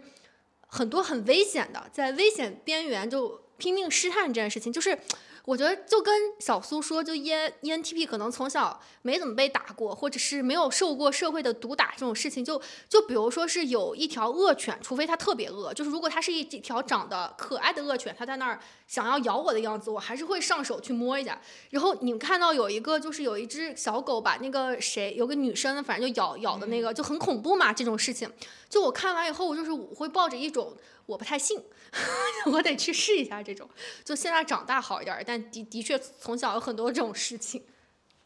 [0.68, 4.98] 很多很危险的，在危险边缘就拼命试探这件事情，就是。
[5.44, 7.30] 我觉得就跟小苏说，就 E
[7.62, 21.40] E N T P 可能从小没怎么被打过，或者是没有受过社会的毒打这种事情，就就比如说是有一条恶犬，除非它特别恶，就是如果它是一条长得可爱的恶犬，它在那儿想要咬我的样子，我还是会上手去摸一下。
[21.70, 28.30] 然后你们看到有一个就是有一只小狗把那个谁有个女生，反正就咬咬的那个就很恐怖嘛，这种事情，
[28.68, 30.76] 就我看完以后，我就是我会抱着一种。
[31.10, 31.60] 我不太信，
[32.52, 33.68] 我得去试一下这种。
[34.04, 37.62] 就现在长大好一点，但的的确从小有很多这种事情。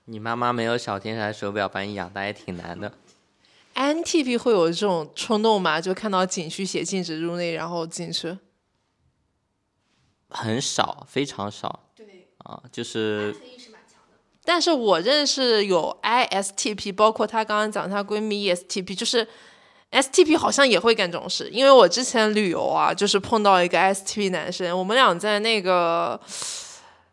[0.04, 2.92] 你妈妈没有小天才手表把你养大也挺难的。
[3.74, 5.80] NTP 会有这种冲动吗？
[5.80, 8.38] 就看到景区写禁止入内，然后进去？
[10.28, 11.88] 很少，非常少。
[11.96, 12.28] 对。
[12.38, 13.34] 啊，就是。
[14.44, 19.26] 但是我认识有 ISTP，包括她刚刚讲她闺蜜 ESTP，就是。
[19.94, 26.20] STP 好像也会干这种事，因为我之前旅游啊，就是碰到一个 STP 男生，我们俩在那个，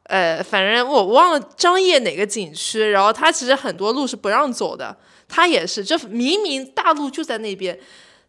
[0.04, 4.98] 呃，反正我忘了张掖哪个景区，然后他其实很多路是不让走的，
[5.30, 7.80] 他也是，就明明大路就在那边。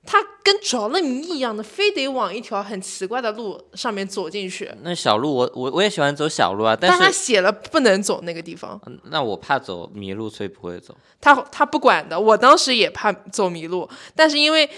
[0.05, 4.71] 他跟着了迷一样的，非得往一条很奇怪的路上面走进去。
[4.83, 8.81] 那小路，我我我也喜欢走小路啊，但是他写了不能走那个地方。
[9.05, 10.97] 那我怕走迷路，所以不会走。
[11.21, 14.69] 他他不管的，我当时也怕走迷路，但是因为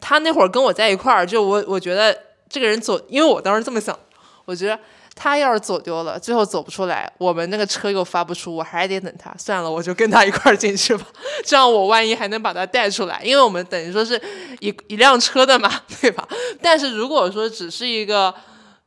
[0.00, 2.16] 他那会儿跟我在一块儿，就我我觉得
[2.48, 3.98] 这个人走，因为我当时这么想，
[4.44, 4.78] 我觉得。
[5.14, 9.32] 他要是走丢了，最后走不出来，我们那个车又发不出，我还得等他。
[9.38, 11.06] 算了，我就跟他一块儿进去吧，
[11.44, 14.20] 这样我万一还能把他带出来，因为我们等于说是
[14.60, 16.26] 一一辆车的嘛，对吧？
[16.62, 18.34] 但是如果说只是一个，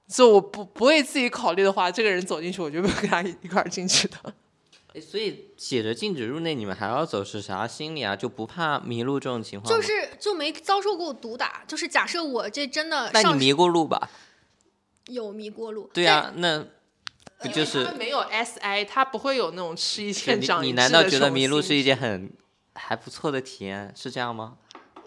[0.07, 4.17] 就我不不为自己考虑的话，这个人走进去，我就不跟他一块儿进去的。
[4.93, 8.15] 诶所以写着禁止入内，你们还要走是啥心理啊？
[8.15, 9.69] 就不怕迷路这种情况？
[9.69, 11.63] 就是就没遭受过毒打。
[11.67, 14.09] 就是假设我这真的那你迷过路吧？
[15.07, 16.65] 有迷过路，对啊，那
[17.39, 22.31] 不就是没有 SI，他不会有那种吃一就堑你长一智的你难道觉得迷路是一件很
[22.73, 23.91] 还不错的体验？
[23.95, 24.57] 是这样吗？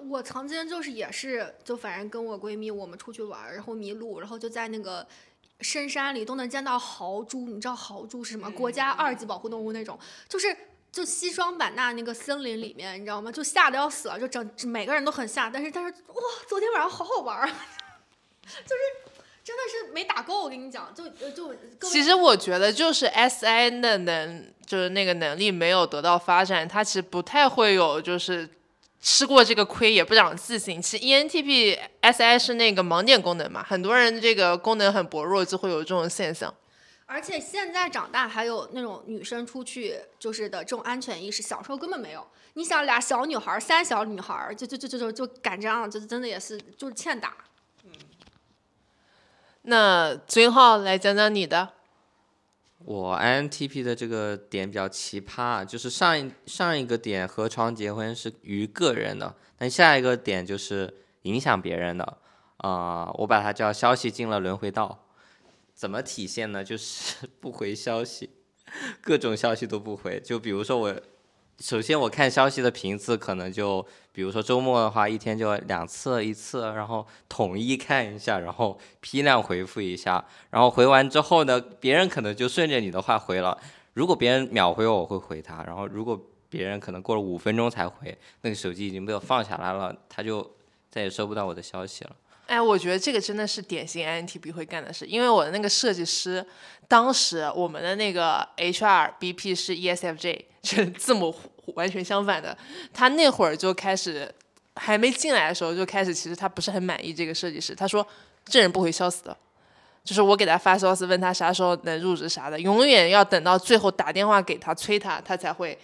[0.08, 5.06] 我曾经就是也是，就反正跟我闺蜜我们出去玩，然后迷路，然后就在那个
[5.60, 7.48] 深山里都能见到豪猪。
[7.48, 8.50] 你知道豪猪是什么？
[8.52, 10.56] 国家二级保护动物那种，就是
[10.90, 13.30] 就西双版纳那个森林里面，你知道吗？
[13.30, 15.50] 就吓得要死了，就整每个人都很吓。
[15.50, 17.52] 但是但是哇，昨天晚上好好玩儿啊，
[18.64, 19.07] 就是
[19.48, 20.42] 真的是没打够。
[20.42, 28.46] 我跟你讲，就呃就其实我觉得就是 SI 的能，就是那个能力没有得到发展，他其实不太会有就是
[29.00, 30.82] 吃过这个亏也不长记性。
[30.82, 36.54] 其实 E ENTP SI 是那个盲点功能嘛，很多人这个功能很薄弱，就会有这种现象。
[37.06, 42.22] 而且现在长大还有那种女生出去就是的这种安全意识，小时候根本没有。
[42.52, 47.34] 你想俩小女孩儿，三小女孩儿，就就就就就就敢这样，就真的也是就是欠打。
[49.70, 51.74] 那最后来讲讲你的，
[52.78, 62.18] 我 INTP 的这个点比较奇葩，就是上一上一个点和床结婚是于个人的，但下一个点就是影响别人的，
[62.56, 65.04] 啊、我把它叫消息进了轮回道。
[65.74, 66.64] 怎么体现呢？
[66.64, 68.30] 就是不回消息，
[69.02, 70.18] 各种消息都不回。
[70.18, 71.00] 就比如说我，
[71.58, 73.86] 首先我看消息的频次可能就，
[74.18, 83.56] 比如说周末的话，一天就两次一次，然后统一看一下，然后批量回复一下，然后回完之后呢，别人可能就顺着你的话回了。
[83.92, 90.44] 如果别人秒回我，会回他；然后如果别人可能过了五分钟才回，那个手机已经被我放下来了，他就
[90.90, 92.16] 再也收不到我的消息了。
[92.48, 96.44] 哎，我觉得这个真的是典型 INTP 会干的事，因为我的那个设计师，
[96.88, 101.34] 当时我们的那个 HR BP 是 ESFJ， 就是字母
[101.74, 102.56] 完全相反的。
[102.92, 104.34] 他那会儿就开始，
[104.76, 108.06] 还没进来的时候就开始，其实他不是很满意这个设计师，他说
[108.46, 109.36] 这人不会消死的。
[110.02, 115.78] 就是我给他发消息问他啥时候能入职啥的，永远要等到最后打电话给他催他，他才会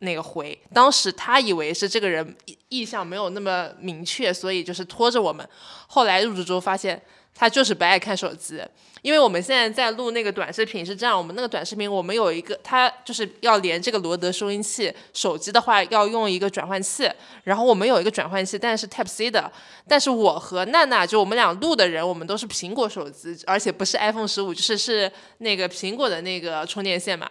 [0.00, 0.58] 那个回。
[0.72, 5.48] 当时他以为是这个人意意向没有那么明确，所以就是拖着我们。
[5.86, 7.00] 后来入职之后发现
[7.34, 8.62] 他就是不爱看手机，
[9.02, 17.10] 因为我们现在在录那个短视频是这样，我们那个短视频我们有一个，他就是要连这个罗德收音器，手机的话要用一个转换器，
[17.42, 19.50] 然后我们有一个转换器，但是 Type C 的，
[19.88, 27.28] 但是我和娜娜就我们俩录的人，我们都是苹果手机，而且不是 iPhone 十五，就是是那个苹果的那个充电线嘛。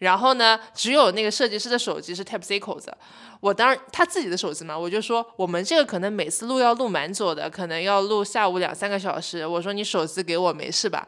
[0.00, 2.92] 然后呢，只有那个设计师的手机是 Type C 口子。
[3.40, 9.46] 我当然他自己的手机嘛，我就说我们这个可能每次录要录蛮久的，可能要录下午两三个小时。
[9.46, 11.06] 我说你手机给我没事吧？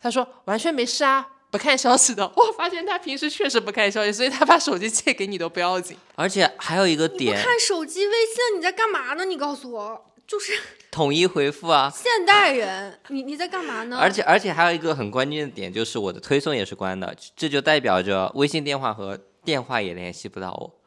[0.00, 2.24] 他说完全没事啊，不看消息的。
[2.36, 5.96] 我发现他平时确实不看消息，所以他把手机借给你都不要紧。
[6.14, 9.24] 而且还有一个点看手机、微信，你在干嘛呢？
[9.24, 10.58] 你告诉我，就是
[10.90, 11.92] 统一回复啊。
[11.94, 13.98] 现代人，你你在干嘛呢？
[13.98, 20.80] 而且而且还有一个很关键的点，就是我的推送也是关的，这就代表着微信电话和电话也联系不到我。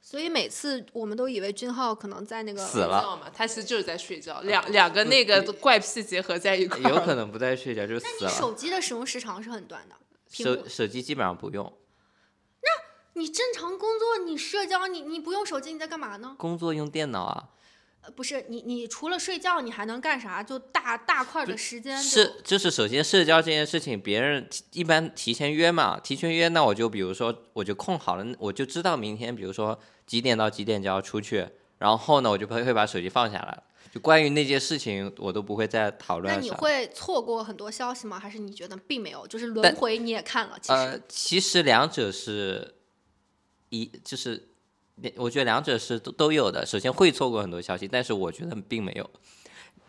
[0.00, 3.20] 所以每次我们都以为君浩可能在那个死了？
[3.34, 6.94] 他其实就是在睡觉，两两个那个怪癖结合在一块儿。
[6.94, 8.30] 有可能不在睡觉就死你了。
[8.30, 9.96] 手机的使用时长是很短的。
[10.30, 11.72] 手，手机基本上不用，
[12.62, 16.36] 那你正常工作，你社交，你你不用手机，你在干嘛呢？
[16.38, 17.48] 工作用电脑啊。
[18.02, 20.42] 呃，不是，你你除了睡觉，你还能干啥？
[20.42, 31.46] 就大大块的时间是，就是首先社交这件事情，别人提一般提前约嘛，提前约，那我就比如说我就空好了，我就知道明天比如说几点到几点就要出去，
[31.78, 33.64] 然后呢我就会会把手机放下来了。
[33.92, 36.48] 就关于那件事情，我都不会再讨论那你。
[36.48, 38.20] 会错过很多消息吗？
[38.20, 39.26] 还是你觉得并没有？
[39.26, 42.76] 就是轮回你也看了，其实、呃，其实两者是
[43.70, 44.49] 一，就是
[45.16, 46.64] 我觉得两者是都都有的。
[46.66, 49.10] 首先会错过很多消息，但是我觉得并没有。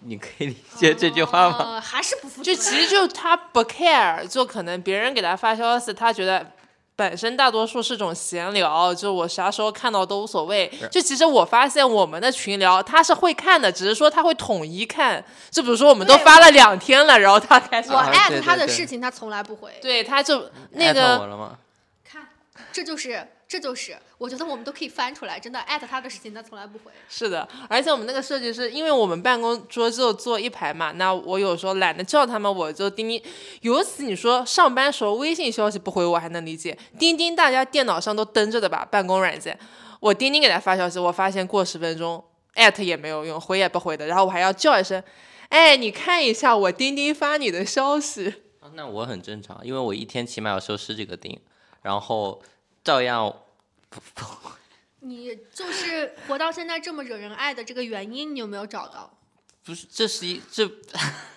[0.04, 1.58] 你可以理解这句话吗？
[1.60, 6.52] 呃还是不服就其实就他不 care，就可能别人给他发消息，他觉得
[6.96, 10.72] 本身大多数是种闲聊，就我啥时候看到都无所谓。
[10.90, 15.24] 就其实我发现我们的群聊他是会看的，只是说他会统一看。
[15.52, 19.72] 就比如说我们都发了两天了，然后他开始我啊艾特他的事情，他从来不回。
[19.84, 21.58] 对他就那个？
[22.04, 22.28] 看，
[22.72, 26.86] 这就是这就是，我觉得我们都可以翻出来，真的艾特他的事情，他从来不回。
[27.10, 33.22] 是的，而且我们那个设计师，因为我们办公桌就坐一排嘛，那我有时候懒得叫他们，我就钉钉。
[33.60, 36.78] 尤其你说上班时候微信消息不回，我还能理解。
[36.98, 39.60] 钉钉大家电脑上都登着的吧，办公软件。
[40.00, 42.24] 我钉钉给他发消息，我发现过十分钟
[42.54, 45.04] 艾特也没有用，回也不回的，然后我还要叫一声，
[45.50, 48.34] 哎，你看一下我钉钉发你的消息。
[48.62, 51.38] 啊那我很正常，因为我一天起码要收十几个钉，
[51.82, 52.42] 然后
[52.84, 53.34] 照样
[53.90, 54.26] 不不
[55.02, 59.12] 你就是活到现在这么惹人爱的这个原因，你有没有找到？
[59.64, 60.70] 不是，这是一这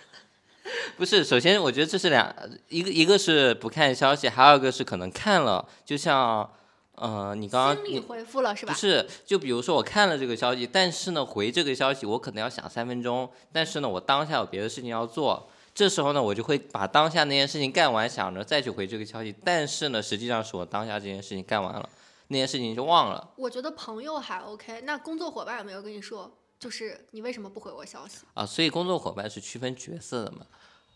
[0.96, 1.24] 不是。
[1.24, 2.34] 首先，我觉得这是两
[2.68, 6.50] 一个一个是不看消息，还有一个是可能看了，就像
[6.94, 8.72] 呃，你刚刚心理你回复了是吧？
[8.72, 21.88] 不是，就比如说我看了这个消息，但是呢，回这个消息我可能要想三分钟，但是呢，我当下有别的事情要做，这时候呢，我就会把当下那件事情干完，想着再去回这个消息，但是呢，实际上是我当下这件事情干完了，
[22.28, 28.18] 那件事情就忘了我觉得朋友还 OK，那工作伙伴有没有跟你说，就是你为什么不回我消息？
[28.34, 30.46] 啊，所以工作伙伴是区分角色的嘛，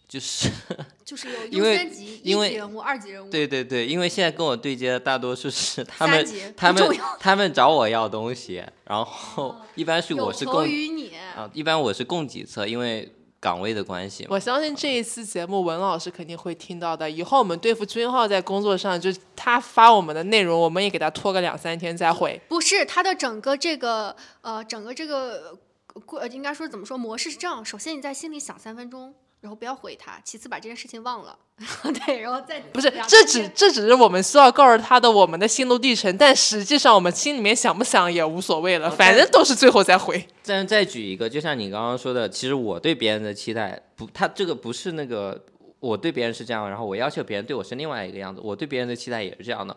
[0.06, 0.48] 就是
[1.04, 3.30] 就是有因为优先级，一因为级人物、二级人物。
[3.30, 6.24] 对对对，因为现在跟我对接的大多数是他们
[6.56, 14.26] 他们他们找我要东西，然后一般是我是供于你，啊，一般我是供给侧，因为岗位的关系。
[14.28, 17.10] 我相信这一次节目，文老师肯定会听到的。
[17.10, 22.40] 以后我们对付君浩在工作上，就是他发我们的内容，我们也给他拖个两三天再回。
[22.48, 25.56] 不是他的整个这个呃，整个这个
[26.04, 31.38] 过，应该说怎么说模式是这样：首先你在心里想三分钟，然后不要回他；其次把这件事情忘了，
[32.06, 40.26] 对，然后再不是，这只这只是我们需要告诉他的我们的心路历程，但实际上我们心里面想不想也无所谓了，反正都是最后再回。
[40.42, 45.44] 再再举一个，就像你刚刚说的，其实我对别人的期待不，他这个不是那个
[45.78, 49.76] 我对别人是这样，然后我要求别人对我是另外一个样子，我对别人的期待也是这样的。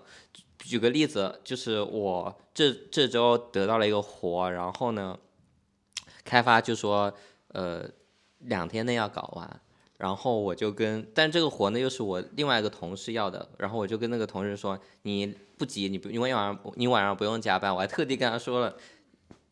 [0.58, 5.18] 举个例子，就是我这这周得到了一个活，然后呢，
[6.24, 7.14] 开发就说
[7.50, 7.84] 呃
[8.46, 9.62] 两天内要搞完，
[9.98, 18.76] 然后我就跟，但这个活呢又是我另外一个同事要的，然后我就跟那个同事说，你不急，你不你晚上你晚上不用加班，我还特地跟他说了。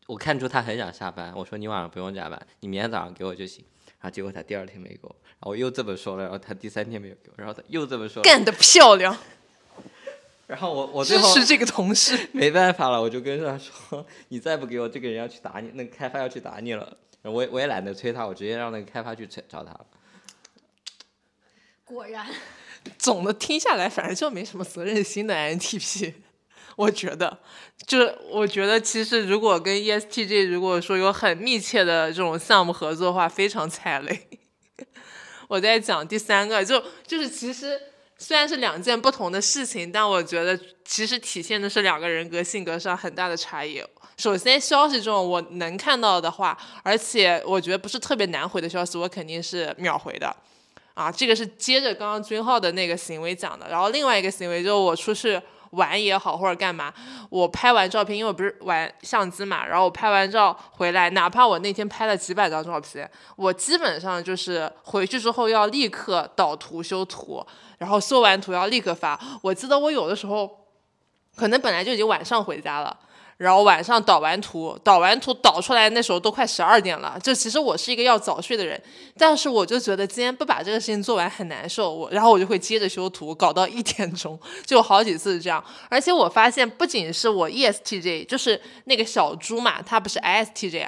[0.06, 3.64] 我看出他很想下班，我说你晚上不用加班，你明天早上给我就行。
[4.00, 9.16] 然后结果他第二天没给我，然后我又这么说了，然后他第三天没有给我，然后他又这么说了，干得漂亮，
[10.48, 12.18] 然后我我最后支持这个同事。
[12.32, 16.96] 没办法了，我就跟他说，你再不给我，这个人要去打你，那个开发要去打你了。
[17.22, 19.86] 我也我也懒得催他，我直接让那个开发去催找他了。
[21.84, 22.26] 果然
[22.96, 26.14] 总的听下来，反正就没什么责任心的 INTP。
[26.76, 27.38] 我觉得，
[27.86, 34.28] 就是我觉得，其实如果跟 E ESTJ 如果说有很密切的这种项目合作的话，非常踩雷。
[35.48, 37.78] 我在讲第三个，就就是其实
[38.16, 43.82] 虽然是两件不同的事情，但我觉得其实体现的是两个人格性格上很大的差异。
[44.20, 50.30] 首先，消息这种我能看到的话，而且我觉得不是特别难回的消息，我肯定是秒回的。
[50.92, 53.66] 啊，这个是接着刚刚君浩的那个行为讲的。
[53.70, 55.40] 然后另外一个行为就是我出去
[55.70, 56.92] 玩也好，或者干嘛，
[57.30, 67.42] 我拍完照片，因为我不是玩相机嘛，然后我拍完照回来，哪怕我那天拍了几百张照片，我基本上就是回去之后要立刻导图修图，
[67.78, 69.18] 然后修完图要立刻发。
[69.40, 70.66] 我记得我有的时候
[71.34, 72.94] 可能本来就已经晚上回家了。
[73.40, 77.18] 然后晚上导完图，导完图导出来，那时候都快十二点了。
[77.22, 78.78] 就其实我是一个要早睡的人，
[79.16, 85.64] 但是我就觉得今天不把这个事情做完很难受，我然后我就会接着修图，搞到一点钟， 就好几次这样。
[85.88, 90.86] 而且我发现，不仅是我 E ESTJ，就是那个小猪嘛，他不是 ISTJ，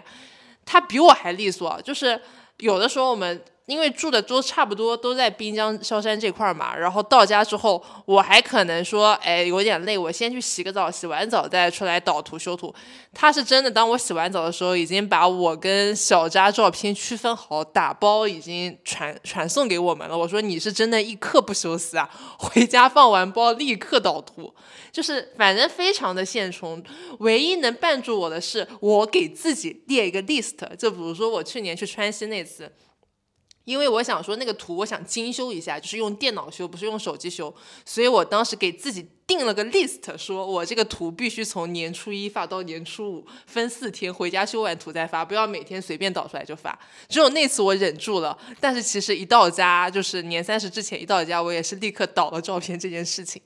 [0.66, 1.80] 他比我还利索。
[1.80, 2.20] 就是
[2.58, 12.74] 有的时候我们因为住的都差不多，都在滨江萧山这块儿嘛，然后到家之后，我还可能说，哎，有点累，我先去洗个澡，洗完澡再出来导图修图。
[13.14, 20.18] 他是真的，当我洗完澡的时候，已经把我跟小扎照片区分好，打包已经传传送给我们了。
[20.18, 24.52] 我说你是真的一刻不休息啊， 回家放完包立刻导图，
[24.90, 26.82] 就是反正非常的现充。
[27.20, 32.68] 唯一能绊住我的是，我给自己列一个 list，就比如说我去年去川西那次。
[33.64, 37.54] 因为我想说那个图，我想精修一下，就是用电脑修，不是用手机修，
[37.84, 46.76] 所以我当时给自己定了个 list，说我这个图必须从年初一发到年初五，分四天，回家修完图再发，不要每天随便导出来就发。
[47.08, 53.40] 只有那次我忍住了，但是其实一到家，就是年三十之前一到家，我也是立刻导了照片这件事情。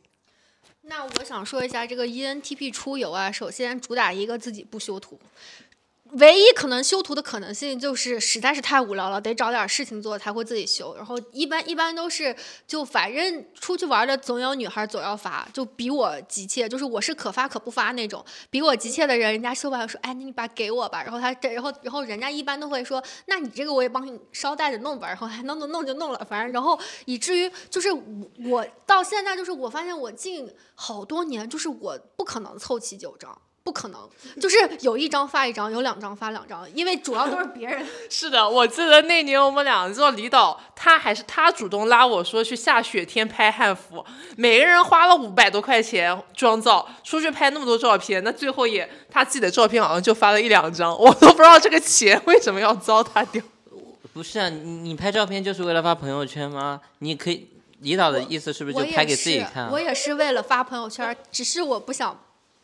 [0.89, 5.19] 那我想说一下这个 ENTP 出游啊，首先主打一个自己不修图。
[6.13, 10.95] 唯一可能修图的可能性就是实在是太无聊了，得找点事情做才会自己修。
[10.97, 12.35] 然后一般一般都是
[12.67, 18.25] 就反正出去玩的总有女孩总要发，就比我急切，就是我是可发可不发那种。
[18.49, 21.03] 比我急切的人，人家修完说，哎，那你把给我吧。
[21.03, 25.09] 然后他这，然后然后人家一般都会说，那你这个我也帮你捎带着弄吧。
[25.09, 28.03] 然后还弄弄弄就弄了，反正然后以至于就是我
[28.45, 33.37] 我到现在就是我发现我近好多年就是我不可能凑齐九张。
[33.67, 34.01] 不可能，
[34.41, 37.85] 就是有一张发一张，有两张发两张，因为主要都是别人。
[38.09, 44.07] 是的，我记得那年我们俩做离岛，他还是他主动拉我说去下雪天拍汉服，
[44.37, 53.43] 每个人花了五百多块钱妆造，出去拍那么多照片，那最后也他自己的照片好像就发了一两张，我都不知道这个钱为什么要糟蹋掉。
[54.13, 56.81] 不是啊，你你拍照片就是为了发朋友圈吗？
[57.01, 57.49] 你可以，
[57.81, 59.71] 李导的意思是不是就拍给自己看啊？
[59.73, 62.19] 我也是为了发朋友圈，只是我不想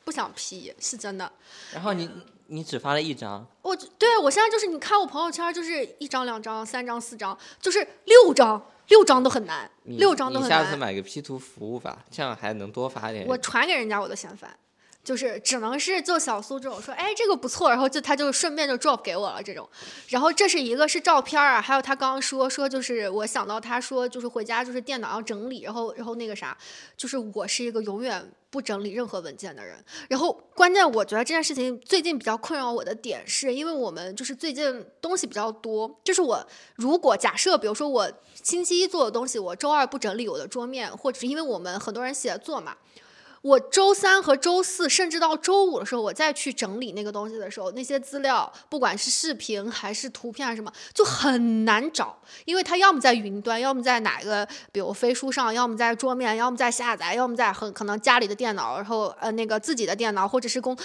[0.05, 1.31] 不想 P，是真的。
[1.73, 2.11] 然后你
[2.47, 10.65] 你只发了一张，我对我现在就是你看我朋友圈，就是一张、两张、三张、四张，就是六张，六张都很难，你六张都很难。
[10.65, 13.27] 下次买个 P 图服务吧，这样还能多发点。
[13.27, 14.55] 我传给人家我都嫌烦，
[15.03, 19.69] 就是只能是就小苏这种说，哎，这个不错，然后就他就顺便就 drop 给我了这种。
[20.09, 26.57] 然后这是一个是照片啊，还有他刚刚说说就是我想到他说就是回家就是电脑要整理，然后然后那个啥，
[26.97, 29.83] 就是我是一个永远不整理任何文件的人。
[30.11, 36.47] 然后关键我觉得这件事情最近比较困扰我的点是，因为我们就是最近东西比较多，就是我
[36.77, 42.77] 如果假设比如说我星期一做的东西，我周二不整理我的桌面，或者是因为我们很多人写作嘛。
[43.43, 60.77] 我周三和周四，甚至到周五的时候，我再去整理那个东西的时候，那些资料，不管是视频还是图片什么，就很难找，因为它要么在云端，要么在哪个，比如飞书上，要么在桌面，要么在下载，要么在很可能家里的电脑，然后呃那个自己的电脑或者是公。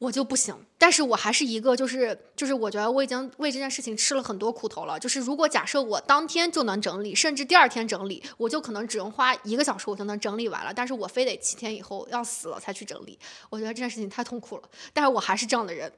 [0.00, 4.98] 我就不行，但是我还是一个，就是就是，我觉得我已经为这件事情吃了很多苦头了。
[4.98, 10.72] 就是如果假设我当天就能整理，甚至第二天整理，我就可能只用花一个小时，我就能整理完了。
[10.72, 13.18] 但是我非得七天以后要死了才去整理，
[13.50, 14.62] 我觉得这件事情太痛苦了。
[14.94, 15.92] 但是我还是这样的人，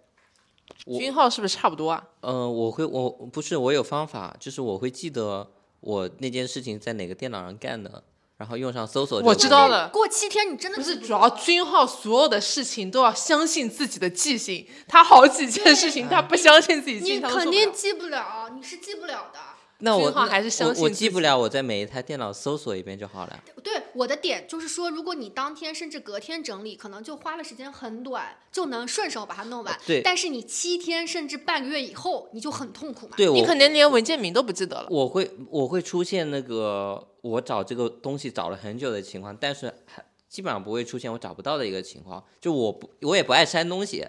[0.85, 2.05] 我君浩是不是差不多啊？
[2.23, 5.49] 嗯、我会，我不是，我有方法，就是我会记得
[5.79, 8.03] 我那件事情在哪个电脑上干的，
[8.43, 9.21] 然后用上搜索。
[9.21, 19.39] 我知道了过七天你真的不是，主要君浩所有的事情都要相信自己的记性，他好几件事情他不相信自己记你肯定记不了，你是记不了的。
[19.79, 23.41] 那我那君浩还是相我信我记不了，我在每一台电脑搜索一遍就好了。
[23.63, 29.79] 对我的点就是说，如果你当天甚至隔天整理，可能就花了时间很短，就能顺手把它弄完。
[29.87, 33.15] 对但是你七天甚至半个月以后，你就很痛苦嘛。
[33.17, 34.87] 对你可能连文件名都不记得了。
[34.91, 42.23] 我会我会出现那个我找这个东西找了很久的情况，但是还基本上不会出现我找不到的一个情况。
[42.41, 44.07] 就我不我也不爱删东西，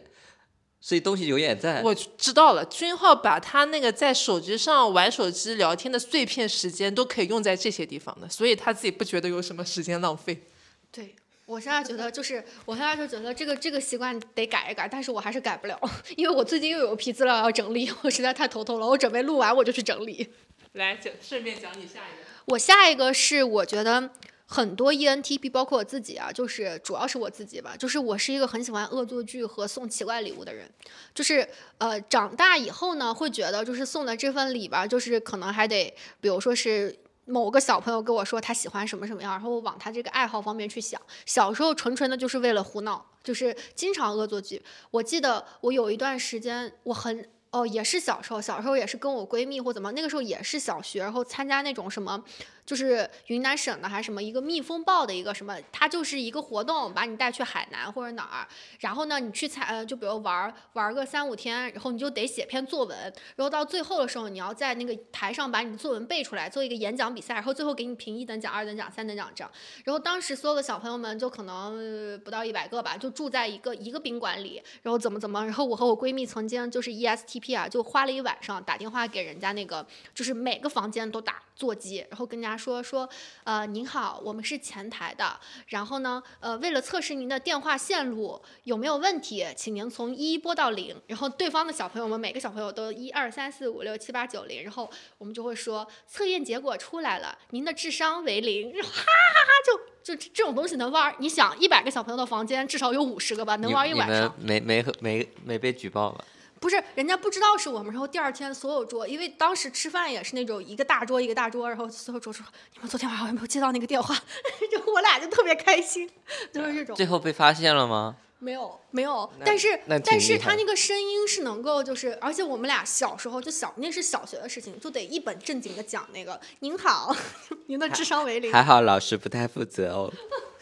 [0.82, 1.82] 所以东西永远在。
[1.82, 10.44] 我知道了，君浩把他那个在手机上玩手机聊天的碎片时间都可以用在这些地方的，所以他自己不觉得有什么时间浪费。
[10.92, 15.80] 对我现在觉得就是，我现在就觉得这个这个习惯得改一改，但是我还是改不了，
[16.16, 18.88] 因为我最近又有一批资料要整理，我实在太头痛了。
[18.88, 20.28] 我准备录完我就去整理。
[20.72, 22.33] 来，讲顺便讲你下一个。
[22.46, 24.10] 我下一个是我觉得
[24.46, 30.70] 很多 ENTP，包括我自己啊，就是主要是我自己吧，就是我是一个很喜欢恶作剧和送奇怪礼物的人。
[31.14, 37.00] 就是呃，长大以后呢，会觉得就是送的这份礼吧，就是可能还得，比如说是。
[37.26, 41.02] 某个小朋友跟我说他喜欢什么什么样，然后我往他这个爱好方面去想。
[41.26, 44.62] 小时候纯纯的就是为了胡闹，就是经常恶作剧。
[44.92, 52.24] 我记得我有一段时间，我很哦，也是小时候，小时候也是跟我闺蜜或怎么，那个时候也是小学，然后参加那种什么，
[52.66, 58.48] 就是云南省的还是什么一个蜜蜂报的一个什么，它就是一个活动，把你带去海南或者哪儿，
[58.80, 62.98] 然后呢，你去采呃，就比如玩玩个三五天，然后你就得写篇作文，
[63.36, 69.52] 然后到最后的时候，你要在那个台上把你的作文背出来，做一个演讲比赛，然后最后给你评一等奖、二等奖、三等奖这样。
[69.84, 83.08] 然后当时所有的小朋友们就可能不到一百个吧，就住在一个一个宾馆里，然后怎么怎么，然后我和我闺蜜曾经就是 ESTP 啊，就花了一晚上打电话给人家那个，就是每个房间都打座机，然后跟人家说说，
[83.44, 104.34] 呃，您好，我们是前台的，然后呢，呃，为了测试您的电话线路有没有问题，请您从一拨到零，然后对方的小朋友们每个小朋友都一二三四五六七八九零，然后我们就会说测验结果出来了，您的智商为零， 哈哈哈就就这这种东西能玩儿，你想一百个小朋友的房间至少有五十个吧，能玩一晚上。
[104.38, 106.24] 没没没没被举报吧？
[106.64, 114.16] 不是，人家不知道是我们，然后第二天所有桌，因为当时吃饭也是那种一个大桌一个大桌，然后所有桌说你们昨天晚上有没有接到那个电话？
[114.72, 116.10] 就我俩就特别开心，
[116.54, 116.96] 就是这种。
[116.96, 118.16] 最后被发现了吗？
[118.40, 127.14] 没有没有，但是但是他那个声音是能够就是，而且我们俩小时候就小那是小学的事情，就得一本正经的讲那个您好，
[127.68, 128.50] 您的智商为零。
[128.54, 130.10] 还好老师不太负责哦。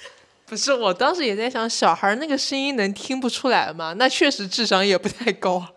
[0.48, 3.94] 不是，我当时也在想，小孩儿那个声音能听不出来吗？
[4.00, 5.76] 那确实智商也不太高。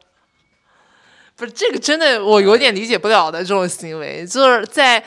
[1.37, 5.03] 不是这个真的，我有点理解不了的这种行为，就是在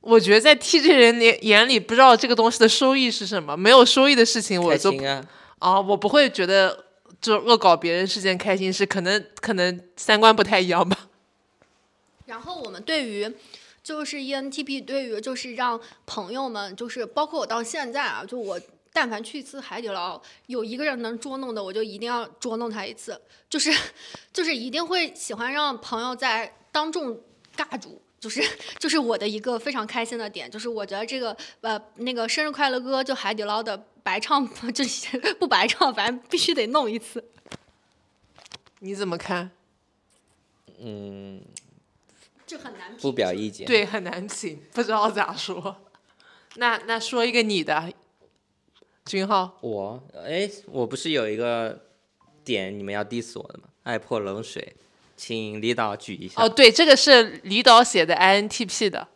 [0.00, 5.24] 我觉得在 TJ 人眼眼里，不知道这个东西的收益是什么，没有收益的事情，我就啊！
[5.58, 6.84] 啊，我不会觉得
[7.20, 11.08] 就恶搞别人是件开心事，可能可能三观不太一样吧。
[12.26, 13.32] 然后我们对于
[13.82, 18.60] 就是 E ENTP 对于就是让朋友们就是包括我到现在啊，就我
[18.96, 23.70] 但凡去一次海底捞，有一个人能捉弄的，我就一定要捉弄他一次，就是
[24.32, 27.20] 就是一定会喜欢让朋友在当众
[27.54, 28.00] 尬住。
[28.18, 28.42] 就是
[28.78, 37.22] 就是我的一个非常开心的点，就是我觉得这个呃那个生日快乐歌就海底捞的白唱 就是不白唱，反正必须得弄一次。
[38.78, 39.50] 你怎么看？
[40.78, 41.42] 嗯，
[42.46, 45.82] 这很难评不表意见。，对，很难评，不知道咋说。
[46.54, 47.92] 那那说一个你的，
[49.06, 51.80] 君浩，我哎，我不是有一个
[52.44, 53.68] 点你们要 diss 我的吗？
[53.84, 54.74] 爱泼冷水，
[55.16, 56.42] 请李导举一下。
[56.42, 59.06] 哦，对，这个是李导写的 INTP 的，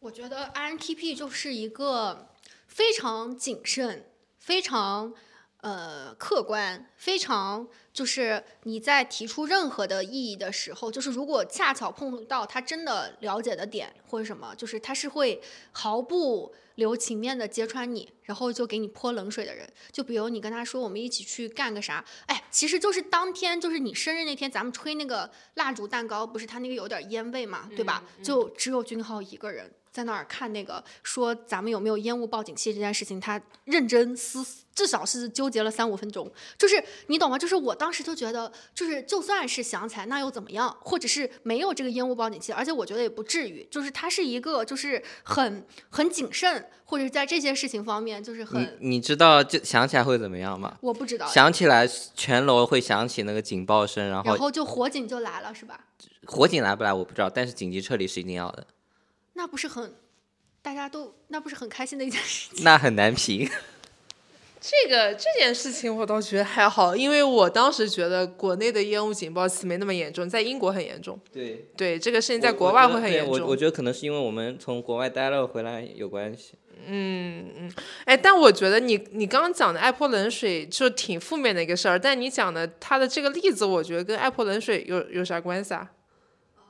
[0.00, 2.28] 我觉得 INTP 就是一个
[2.66, 5.14] 非常谨慎、非常
[5.58, 15.40] 呃客观、非常就是你在提出任何的异议的时候，就是如果恰巧碰到他真的了解的点或者什么，就是他是会
[15.70, 19.64] 毫不留情面的揭穿你，然后就给你泼冷水的人。
[19.92, 28.02] 就比如你跟他说我们一起去干个啥，哎，其实就是当天就是你生日那天，咱们吹那个蜡烛蛋糕，不是他那个有点烟味嘛，对吧？
[28.24, 29.72] 就只有君浩一个人。
[29.94, 36.28] 在那儿看那个说咱们有没有烟雾报警器这件事情，他认真思，至少是纠结了三五分钟。
[36.58, 37.38] 就是你懂吗？
[37.38, 40.76] 就是我当时就觉得，就是就算是想起来，那又怎么样？
[40.80, 43.64] 或者是没有这个烟雾报警器，而且我觉得也不至于。
[43.70, 50.76] 就是他是一个，就是很很谨慎，或者在这些事情方面，就是你很你知道就想起来会怎么样吗？
[50.80, 51.28] 我不知道。
[51.28, 55.78] 想起来全楼会响起那个警报声，然后然后就火警就来了，是吧？
[56.26, 58.66] 火警来不来我不知道，但是紧急撤离是一定要的，
[59.34, 59.94] 那不是很，
[60.62, 62.64] 大家都那不是很开心的一件事情？
[62.64, 63.48] 那很难评。
[64.66, 71.20] 这个这件事情我倒觉得还好，因为我当时觉得国内的烟雾警报器没那么严重，在英国很严重。
[71.30, 73.40] 对，对，这个事情在国外会很严重。
[73.40, 76.54] 我我觉得可能是因为我们从国外待了回来有关系。
[76.86, 77.72] 嗯嗯
[78.06, 85.90] 哎，但我觉得你你刚刚讲的爱泼冷水就挺负面的一个事儿，但你讲的他的这个例子，我觉得跟爱泼冷水有有啥关系啊？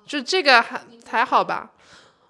[0.05, 1.74] 就这个还还好吧。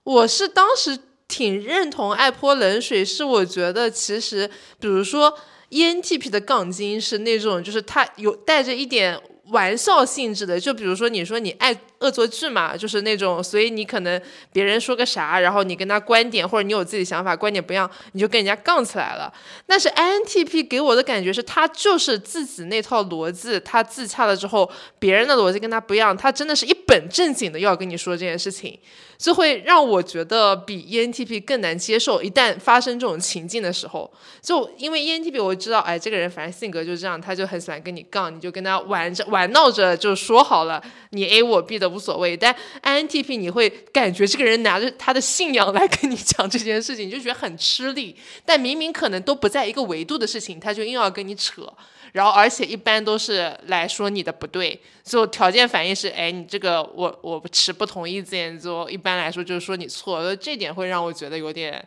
[0.04, 4.48] 我是当时挺认同爱泼冷水，是我觉得其实
[4.78, 5.36] 比如说
[5.70, 11.74] ENTP 的杠精是那种，就是他有带着一点玩笑性质的，就比如说你说你爱
[12.04, 14.20] 恶作剧嘛，就是那种，所以你可能
[14.52, 19.32] 别人说个啥，然后你跟他观点或者你有自己想法，观点不一样，你就跟人家杠起来了。
[19.66, 28.78] 但是 INTP 给我的感觉是他就是自己那套逻辑，他自洽了之后，别人的逻辑跟他不一样，他真的是一本正经的要跟你说这件事情，
[29.16, 32.22] 就会让我觉得比 ENTP 更难接受。
[32.22, 42.36] 一旦发生这种情境的时候，就因为 ENTP 我知道，哎，这个人反正性格就是这样，他就很喜欢跟你杠，你就跟他玩着玩闹着就说好了，你 A 我 B 的无所谓。
[42.36, 48.16] 但 INTP 你会感觉这个人拿着他的信仰来跟你讲这件事情，你就觉得很吃力。
[48.44, 51.72] 但明明可能都不在一个维度的事情，他就硬要跟你扯。
[52.12, 61.84] 然后，而且一般都是来说你的不对，就条件反应是，哎，你这个我我持不同意见，就一般来说就是说你错，所以这点会让我觉得有点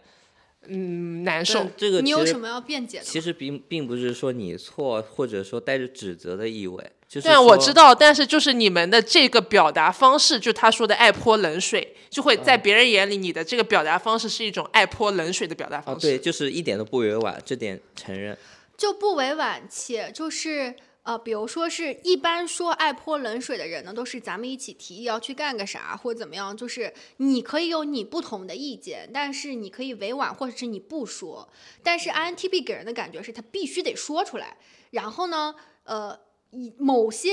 [0.67, 1.65] 嗯难受。
[1.77, 3.05] 这个你有什么要辩解的？
[3.05, 16.07] 其实并并不是说你错，或者说带着指责的意味，就是对啊，我知道，但是就是你们的这个表达方式，就他说的爱泼冷水，就会嗯在别人眼里，你的这个表达方式是一种爱泼冷水的表达啊，方式。
[16.07, 18.37] 对，就是一点都不委婉，这点承认。
[18.75, 31.47] 就不委婉，且就是呃，比如说是一般说爱泼冷水的人呢，都是咱们一起提议要去干个啥或者怎么样，就是你可以有你不同的意见，但是你可以委婉或者是你不说。
[31.81, 34.57] 但是 INTP 给人的感觉是他必须得说出来，
[34.91, 35.55] 然后呢，
[35.85, 36.19] 呃，
[36.51, 37.29] 以某些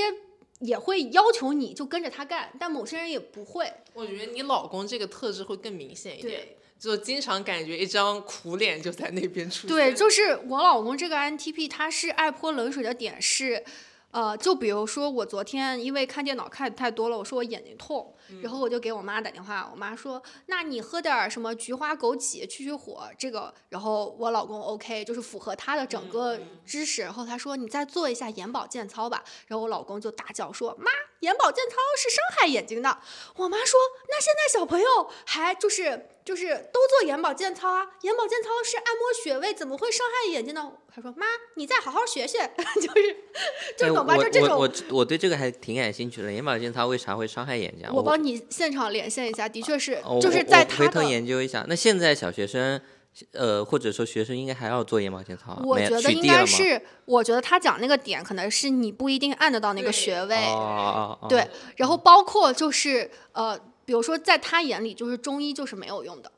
[0.59, 3.71] 也会要求你就跟着他干，但某些人也不会。
[3.93, 6.47] 我觉得你老公这个特质会更明显一点，
[6.79, 9.69] 就经常感觉一张苦脸就在那边出现。
[9.69, 13.63] 对，就是我老公这个 INTP，他是爱泼冷水的点是，
[14.15, 30.89] 呃，就比如说我昨天因为看电脑看太多了，我说我眼睛痛，然后我就给我妈打电话，我妈说，那你喝点什么菊花枸杞去去火，这个，然后我老公 OK，就是符合他的整个知识，然后他说你再做一下眼保健操吧，然后我老公就大叫说，妈，
[31.21, 32.97] 眼保健操是伤害眼睛的，
[33.35, 40.71] 我妈说，那现在小朋友还就是就是都做眼保健操啊，眼保健操是按摩穴位，怎么会伤害眼睛呢？
[40.93, 42.37] 她说妈，你再好好学学，
[42.75, 43.17] 就是
[43.77, 44.15] 就哎懂吧？
[44.17, 47.91] 我就这种我我我对这个还挺感兴趣的，眼保健操为啥会伤害眼睛啊？
[47.93, 51.65] 我帮你现场连线一下，的确是，哦就是我我回头在他研究一下。
[51.67, 52.79] 那现在小学生
[53.31, 55.61] 呃，或者说学生应该还要做眼保健操啊？
[55.63, 61.47] 我觉得应该是，我觉得他讲那个点可能是你不一定按得到那个对穴位，哦哦哦，对，
[61.77, 66.31] 然后包括就是呃，比如说在他眼里，就是中医就是没有用的。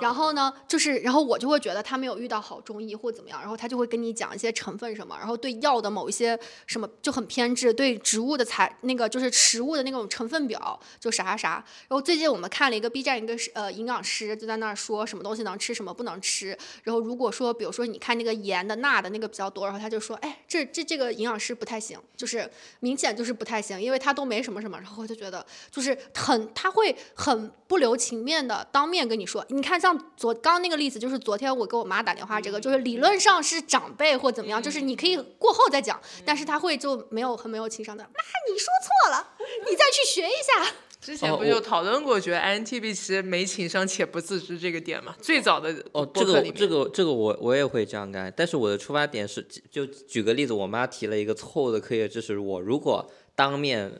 [0.00, 11.50] 然后呢，就是，然后我就会觉得他没有遇到好中医或怎么样，然后他就会跟你讲一些成分什么，然后对药的某一些什么就很偏执，对植物的材那个就是食物的那种成分表就啥啥啥。
[11.88, 22.48] 然后最近我们看了一个 B 站一个呃营养师就在那儿说什么东西能吃什么不能吃，然后如果说比如说你看那个盐的钠的那个比较多，然后他就说，哎，这这这个营养师不太行，就是
[22.80, 38.10] 明显就是不太行，因为他都没什么什么，然后我就觉得就是很他会很不留情面的当面跟你说，你看像昨刚刚那个例子，就是昨天我给我妈打电话，这个就是理论上是长辈或怎么样，就是你可以过后再讲，但是他会就没有很没有情商的，妈
[38.52, 39.28] 你说错了，
[39.68, 40.72] 你再去学一下。
[41.00, 45.16] 之前不就讨论过，觉得 INTP 其实没情商且不自知这个点嘛？
[45.18, 53.98] 最早的哦，这个这个这个我我也会这样干，但是我的出发点是，就举个例子，我妈提了一个错误的科学知识，我如果当面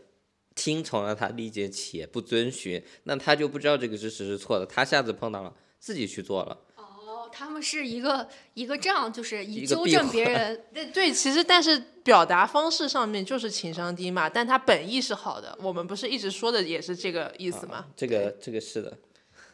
[0.55, 5.51] 听从了她的意见且不遵循，那她就不知道这个知识是错的，她下次碰到了
[5.81, 6.57] 自己去做了。
[6.77, 10.65] 哦，他们是一个一个这样，就是以纠正别人。
[10.73, 17.87] 对对，其实但是表达方式上面就是情商低嘛，但他本意是好的，我们不是一直说的也是这个意思吗？
[17.97, 18.97] 这个这个是的，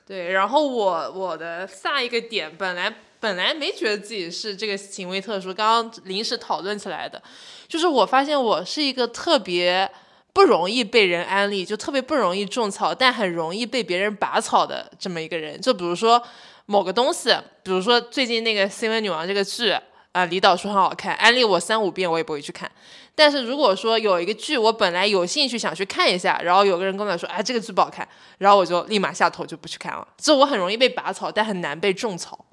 [0.06, 7.22] 对，然后我我的下一个点，本来本来没觉得自己是这个行为特殊，刚刚临时讨论起来的，
[7.66, 9.90] 就是我发现我是一个特别
[10.36, 15.58] 不容易被人安利，就特别不容易种草，但很容易被别人拔草的这么一个人。
[15.58, 16.22] 就比如说
[16.66, 19.74] 某个东西，比如说最近那个《新闻女王》这个剧
[20.12, 22.70] 啊，李导说很好看，安利我三五遍我也不会去看。
[23.14, 28.06] 但是如果说有一个剧，我本来有兴趣想去看一下，然后有个人跟我说，哎，这个剧不好看，
[28.36, 30.06] 然后我就立马下头就不去看了。
[30.18, 32.44] 就我很容易被拔草，但很难被种草。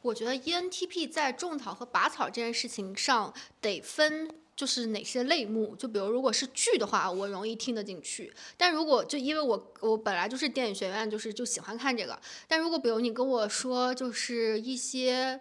[0.00, 5.74] 我觉得 ENTP 在种草和拔草这件事情上得分，就是哪些类目。
[5.76, 12.20] 就比如如果是剧的话，我容易听得进去；但如果就因为我我本来就是电影学院，就是就喜欢看这个。
[12.46, 15.40] 但如果比如你跟我说，就是一些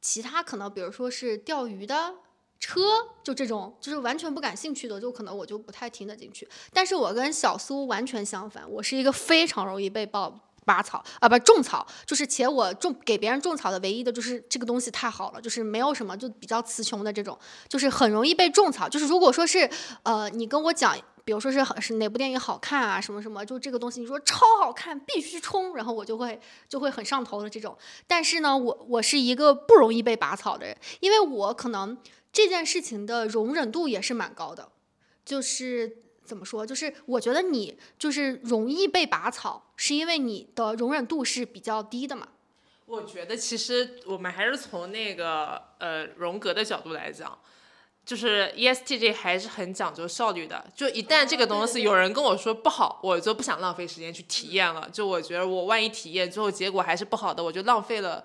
[0.00, 2.14] 其他可能，比如说是钓鱼的。
[2.60, 2.80] 车
[3.22, 6.48] 就这种，就是完全不感兴趣的，就可能我就不太听得进去。
[6.72, 10.30] 但是我跟小苏完全相反，我是一个非常容易被爆
[10.64, 17.38] 拔草啊，不种草，就是且我种给别人种草的唯一的就是这个东西太好了，就是没有什么就比较词穷的这种，
[17.68, 18.88] 就是很容易被种草。
[18.88, 19.68] 就是如果说是
[20.02, 27.76] 呃你跟我讲，比如说是是哪部电影好看啊什么什么，就这个东西你说超好看必须冲，然后我就会就会很上头的这种。
[28.06, 31.96] 但是呢，我我是一个不容易被拔草的人，因为我可能
[32.32, 34.68] 这件事情的容忍度也是蛮高的，
[35.24, 36.03] 就是。
[36.24, 36.66] 怎么说？
[36.66, 42.28] 就是我觉得你就是容易被拔草，是因为你的容忍度是比较低的嘛。
[42.86, 47.38] 我觉得其实我们还是从那个呃荣格的角度来讲，
[48.04, 50.64] 就是 E ESTJ 还是很讲究效率的。
[50.76, 54.88] 就一旦这个东西有人跟我说不好，我就不想浪费时间去体验了。
[54.92, 58.22] 就我觉得我万一体验最后结果还是不好的，我就浪费了，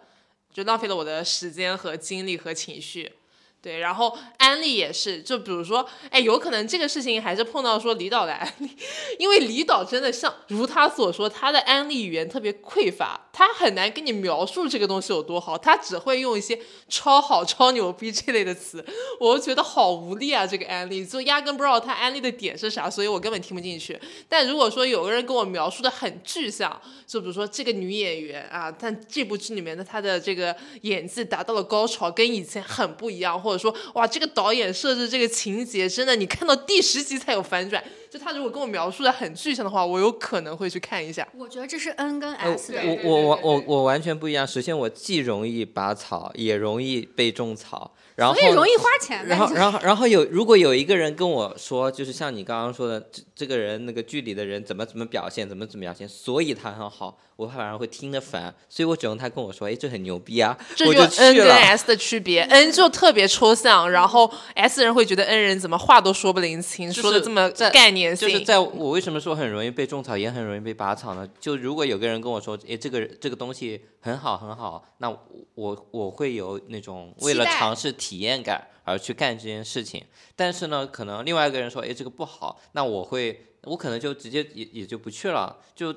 [0.52, 3.14] 就浪费了我的时间和精力和情绪。
[3.62, 8.70] 对，然后安利也是，就比如说，哎，有可能这个事情还是碰到说李导的安利，
[9.20, 16.58] 因为李导真的像如他所说，他的安利语言特别匮乏，他很难跟你描述这个东西有多好，他只会用一些
[16.88, 18.86] 超好、超牛逼这类的词，
[19.20, 24.00] 我觉得好无力啊，这个安利就压根不知道他安利的点是啥，所以我根本听不进去。
[24.30, 37.84] 但如果说有个人跟我描述的很具象，就比如说这个女演员啊，但这部剧里面的她的这个演技达到了高潮，跟以前很不一样，或者说哇，这个导演设置这个情节真的，你看到第十集才有反转。
[38.10, 41.28] 就他如果跟我描述的很具象的话，我有可能会去看一下。
[41.38, 42.82] 我觉得这是 N 跟呃 S 的。
[42.84, 44.48] 我我我我我完全不一样。
[44.48, 49.24] 首先，我既容易拔草，也容易被种草，然后所以容易花钱。
[49.28, 53.08] 然后，然后，然后有如果有一个人跟我说，就是像你刚刚说的，
[53.40, 61.50] 这这个人那个剧里的人怎么怎么表现，怎么怎么表现，所以他很好，我反而会听得烦，所以我只用他跟我说，哎，这很牛逼啊，这就 N 跟。
[61.50, 68.30] S 的区别，N 就特别抽象，然后 S 人会觉得 N 人怎么话都说不灵清，就是说的这么概念性。
[68.30, 71.28] 就是在我为什么说很容易被种草，也很容易被拔草呢？
[71.40, 75.10] 就如果有个人跟我说，哎，这个这个东西很好很好，那
[75.56, 80.04] 我我会有那种为了尝试体验感而去干这件事情。
[80.36, 85.58] 但是呢，可能另外一个人说，哎，这个不好，那我会我可能就直接也也就不去了。
[85.76, 85.96] 就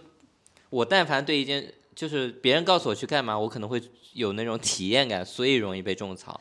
[0.71, 3.83] 我但凡对一件就是别人告诉我去干嘛，我可能会
[4.13, 6.41] 有那种体验感，所以容易被种草。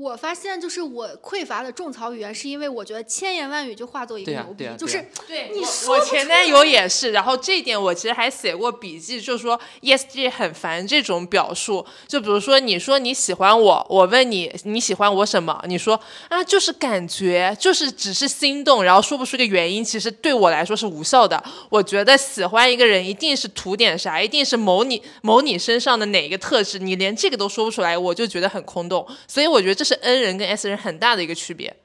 [0.00, 11.84] 我发现就是我匮乏的种草语言，是因为我觉得千言万语就化作一个牛逼，对啊啊就是对，你我说不出我前男友也是，然后这一点我其实还写过笔记，就说 ESG 很烦这种表述。
[12.08, 21.42] 就比如说，你说你喜欢我，我问你你喜欢我什么，你说啊就是感觉，就是只是心动，然后说不出个原因，其实对我来说是无效的。
[21.68, 29.06] 我觉得喜欢一个人一定是图点啥，一定是某你某你身上的哪一个特质，你连这个都说不出来，我就觉得很空洞。
[29.28, 31.76] 所以我觉得这是 N 人跟 S 人很大的一个区别。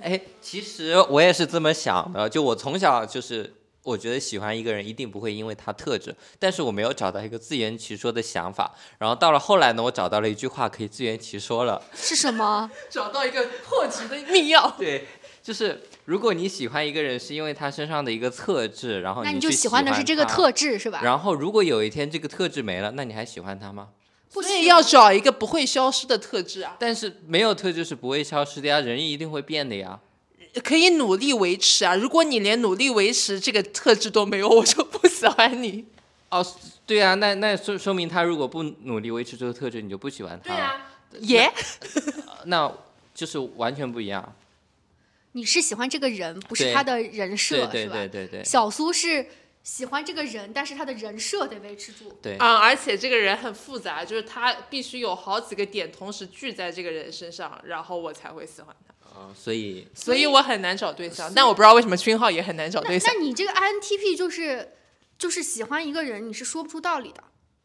[0.00, 3.52] 哎，其实我也是这么想的，就我从小就是，
[3.82, 8.74] 我觉得喜欢一个人一定不会因为他特质，但是我没有找到一个自圆其说的想法。
[8.98, 11.80] 然后到了后来呢，我找到了一句话可以自圆其说了。
[11.94, 12.70] 是什么？
[12.88, 14.74] 找到一个破局的密钥。
[14.78, 15.06] 对，
[15.42, 21.00] 就是如果你喜欢一个人是因为他身上的一个特质，然后那你就喜喜欢的是这个特质是吧？
[21.04, 23.90] 然后如果有一天这个特质没了，那你还喜欢他吗？
[24.32, 30.00] 不所以要找一个不会消失的特质啊，但是没有特质是不会消失的呀，人一定会变的呀。
[30.62, 31.94] 可以努力维持啊。
[31.94, 35.84] 如果你连努力维持这个特质都没有，我就不喜欢你。
[36.28, 36.46] 哦，
[36.86, 40.80] 对啊，那那说说明他如果不努力维持这个特质，你就不喜欢他了。，
[41.20, 41.50] 耶、
[42.46, 42.70] 那
[43.14, 44.34] 就是完全不一样。
[45.32, 47.94] 你是喜欢这个人，不是他的人设，对对是吧？
[47.94, 49.26] 对对对小苏是
[49.62, 52.12] 喜欢这个人，但是他的人设得维持住。
[52.20, 52.36] 对。
[52.36, 58.92] 啊、而且这个人很复杂，就是他必须有好几个点同时聚在这个人身上，然后我才会喜欢他。
[59.08, 63.20] 啊，所以所以我很难找对象，但我不知道为什么君浩也很难找对象那。
[63.20, 64.72] 你这个 INTP 就是
[65.18, 67.22] 就是喜欢一个人，你是说不出道理的。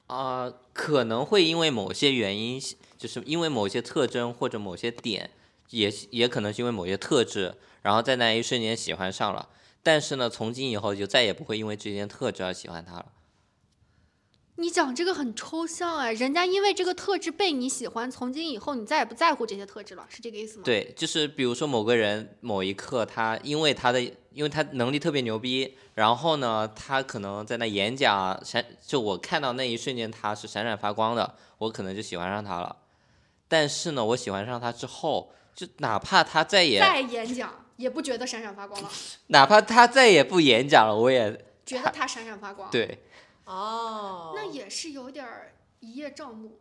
[0.08, 2.62] 啊、可能会因为某些原因，
[2.98, 5.32] 就是因为某些特征或者某些点，
[5.72, 9.50] 也也可能是因为某些特质，然后在那一瞬间喜欢上了。
[9.88, 13.06] 但是呢，从今以后就再也不会因为这件特质而喜欢他了。
[14.58, 24.02] 你讲这个很抽象哎，人家因为这个特质被你喜欢，从今以后你再也不在乎这些特质了，是这个意思吗？，对，就是比如说某个人某一刻他因为他的
[24.34, 32.76] 因为他能力特别牛逼，然后呢，他可能在那演讲啊闪，就我看到那一瞬间他是闪闪发光的，我可能就喜欢上他了。
[33.48, 38.92] 但是呢，我喜欢上他之后，就哪怕他再也再演讲也不觉得闪闪发光了，
[39.28, 43.00] 哪怕他再也不演讲了，我也觉得他闪闪发光。，对。
[43.46, 46.60] 哦那也是有点儿一叶障目。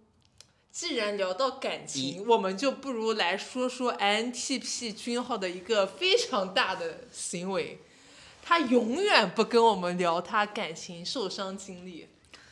[0.70, 7.80] 既然聊到感情，我们就不如来说说 INTP 君浩的一个非常大的行为，
[8.42, 12.08] 他永远不跟我们聊他感情受伤经历，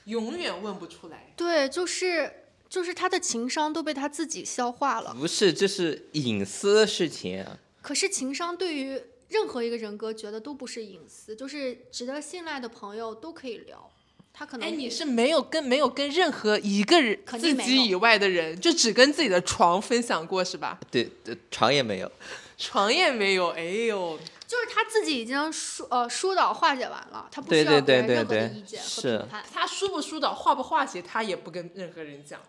[0.06, 1.32] 永远问不出来。
[1.36, 5.14] 对，就是就是他的情商都被他自己消化了。
[5.14, 7.46] 不是，这是隐私的事情。
[7.84, 13.90] 可是情商对于任何一个人格觉得都不是隐私，就是值得信赖的朋友都可以聊。
[14.32, 20.80] 他可能哎，你是没有跟没有跟任何一个人自己以外的人，就只跟自己的床分享过是吧？
[20.90, 22.10] 对，对床也没有。
[22.56, 29.44] 床也没有，哎呦，就是他自己已经疏呃疏导化解完了，他不需对要对对别人任何的意见和是评判。
[29.52, 32.40] 他疏不疏导、化不化解，他也不跟任何人讲，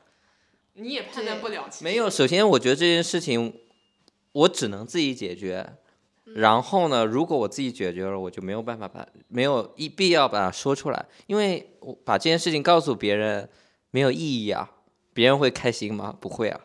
[0.75, 1.69] 你也判断不了。
[1.81, 3.53] 没有，首先我觉得这件事情
[4.35, 5.77] 我只能自己解决。
[6.35, 13.49] 然后呢，如果我自己解决了，我就没有办法把没有一必要把它说出来，因为我把这件事情告诉别人
[13.91, 14.71] 没有意义啊。
[15.13, 16.13] 别人会开心吗？
[16.19, 16.59] 不会啊。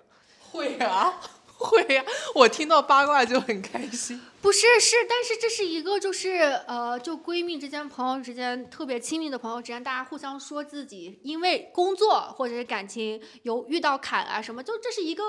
[0.51, 1.21] 会啊，
[1.57, 2.05] 会啊，
[2.35, 4.21] 我听到八卦就很开心。
[4.43, 6.31] 不是是，但是这是一个就是
[6.67, 15.23] 呃，就闺蜜之间、朋友之间特别亲密的朋友之间，大家互相说自己因为工作或者是感情有遇到坎啊什么，就这是一个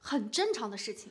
[0.00, 1.10] 很正常的事情。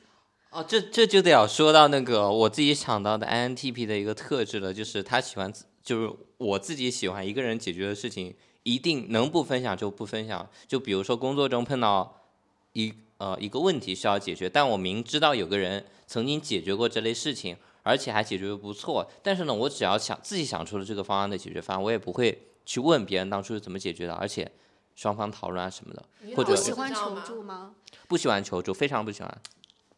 [0.56, 10.48] 哦，这这就得要说到那个我自己想到的 INTP 的一个特质了，就是他喜欢自，就是我自己喜欢一个人解决的事情，一定能不分享就不分享。
[10.66, 12.22] 就比如说工作中碰到
[12.72, 24.50] 一呃一个问题需要解决，但我明知道有个人曾经解决过这类事情，而且还解决的不错，但是呢，我只要想自己想出了这个方案的解决方案，我也不会去问别人当初是怎么解决的，而且
[24.94, 26.02] 双方讨论啊什么的，
[26.34, 27.74] 或者不喜欢求助吗？
[28.08, 29.38] 不喜欢求助，非常不喜欢。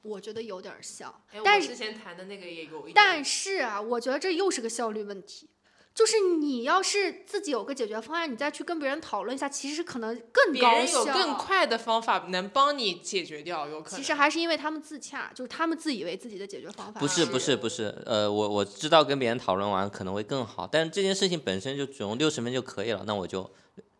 [0.08, 5.50] 我觉得有点儿像，哎，但是之前谈的那个也有一点，但是啊，我觉得这又是个效率问题。
[5.94, 11.04] 就是你要是自己有个解决方案，你再去跟别人讨论一下，其实可能更别高效。
[11.04, 13.96] 人有更快的方法能帮你解决掉，有可能。
[13.96, 23.50] 其实还是因为他们自洽，就是他们自以为自己的解决方法不是不是不是，呃，我我知道跟别人讨论完可能会更好，但是这件事情本身就只用六十分就可以了，那我就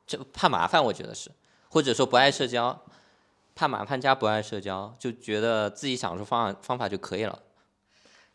[0.07, 1.29] 就怕麻烦，我觉得是，
[1.69, 2.81] 或者说不爱社交，
[3.59, 7.43] 怕麻烦加不爱社交，就觉得自己想出方案方法就可以了。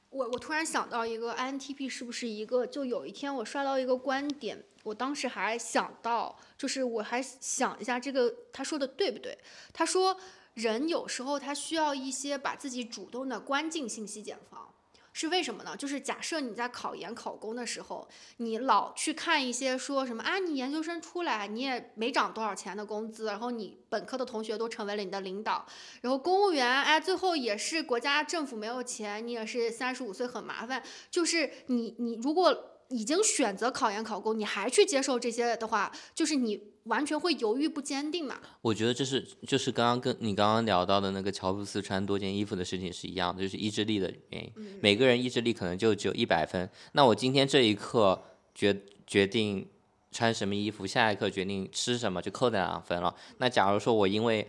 [0.10, 2.66] 我我突然想到一个 INTP 是不是一个？
[2.66, 9.38] 就有一天我刷到一个观点，我当时还想到，就是我还想一下这个他说的对不对？
[9.72, 10.18] 他说，
[10.56, 14.73] 人有时候他需要一些把自己主动的关进信息茧房。
[15.14, 15.78] 是为什么呢？
[15.78, 18.08] 就是假设你在考研考公的时候，
[18.38, 25.66] 你老去看一些说什么啊，你研究生出来你也没涨多少钱的工资，然后你本科的同学都成为了你的领导，
[26.02, 30.84] 然后公务员哎，最后也是国家政府没有钱，你也是三十五岁很麻烦。
[31.12, 36.73] 就是你你如果已经选择考研考公，你还去接受这些的话，就是你。
[36.86, 38.40] 完全会犹豫不坚定嘛？
[38.62, 44.80] 我觉得这是就是刚刚跟你刚刚聊到的那个乔布斯穿多件衣服的事情是一样的，就是意志力的原因。
[44.82, 46.70] 每个人意志力可能就只有一百分。
[46.92, 48.22] 那我今天这一刻
[48.54, 48.78] 决
[49.08, 49.68] 决定
[50.12, 53.16] 穿什么衣服，下一刻决定吃什么，就扣掉两分了。
[53.38, 54.48] 那假如说我因为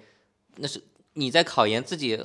[0.56, 0.82] 那是
[1.12, 2.18] 你在考研自己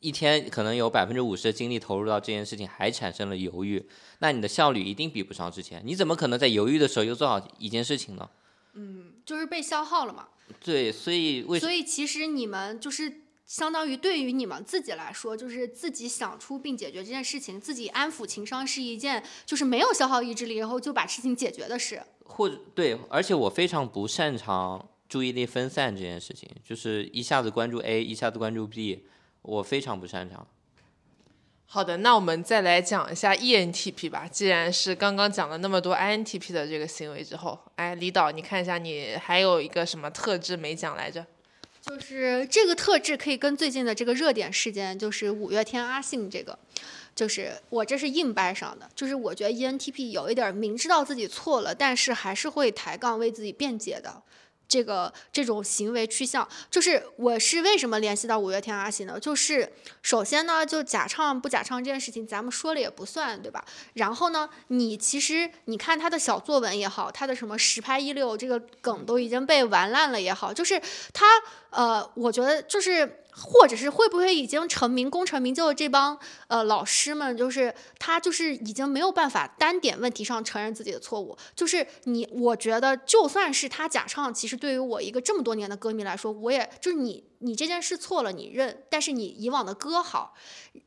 [0.00, 3.84] 一天可能有百分之五十的精力投入到这件事情，还产生了犹豫，
[4.20, 5.82] 那你的效率一定比不上之前。
[5.84, 8.28] 你怎么可能在犹豫的时候又做好一件事情呢？
[8.74, 10.28] 嗯，就是被消耗了嘛。
[10.64, 22.02] 对，所以为所以其实你们就是相当于对于你们自己来说，就是自己想出并解决这件事情，自己安抚情商是一件就是没有消耗意志力，然后就把事情解决的事。
[22.24, 29.06] 或者对，而且我非常不擅长注意力分散这件事情，就是一下子关注 A，一下子关注 B，
[29.42, 30.46] 我非常不擅长。
[31.68, 34.26] 好的，那我们再来讲一下 ENTP 吧。
[34.30, 41.26] 既然是刚刚讲了那么多 INTP 的这个行为之后，哎，李导，你看一下，你还有一个什么特质没讲来着？
[41.82, 46.56] 就是这个特质可以跟最近的这个热点事件，就是五月天阿信这个，
[47.14, 48.88] 就是我这是硬掰上的。
[48.94, 54.22] 就是我觉得 ENTP 有一点明知道自己错了，但是还是会抬杠为自己辩解的。
[54.68, 59.18] 这个这种行为趋向，就是我是为什么联系到五月天阿信呢？
[59.20, 63.64] 就是首先呢，就假唱不假唱这件事情，咱们说了也不算，对吧？
[63.94, 70.80] 然后呢，你其实你看他的小作文也好，他的什么实拍一六这个梗都已经被玩烂了也好，就是
[71.12, 71.24] 他
[71.70, 73.22] 呃，我觉得就是。
[73.38, 76.18] 或者是会不会已经成名功成名就的这帮
[76.48, 81.36] 呃老师们，就是他就是已经没有办法单点问题上承认自己的错误。
[81.54, 88.84] 就是你，我觉得就算是他假唱，其实对于我一个这么多年的歌迷来说，我也就是你你这件事错了，你认。
[88.88, 90.32] 但是你以往的歌好，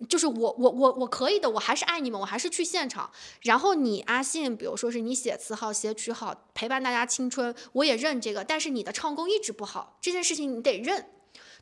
[0.09, 3.11] 就是我我我我可以的，我还是爱你们，我还是去现场。
[3.43, 8.43] 然后你阿信，比如说是你写词好，写曲好，陪伴大家青春，我也认这个。
[8.43, 11.05] 但是你的唱功一直不好，这件事情你得认。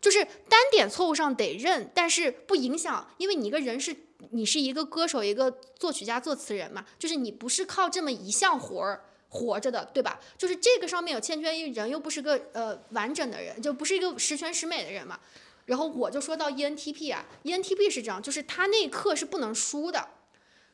[0.08, 3.94] 就是单点错误上得认，但是不影响，因为你一个人是，
[4.32, 10.18] 你是一个歌手，一个作曲家、作词人嘛，就是你不是靠这么一项活儿活着的，对吧？
[10.38, 15.20] 就是这个上面有欠缺一人，又不是个呃完整的人，就不是一个十全十美的人嘛。
[15.66, 20.08] 然后我就说到 ENTP 啊，ENTP 是这样，就是他那一刻是不能输的，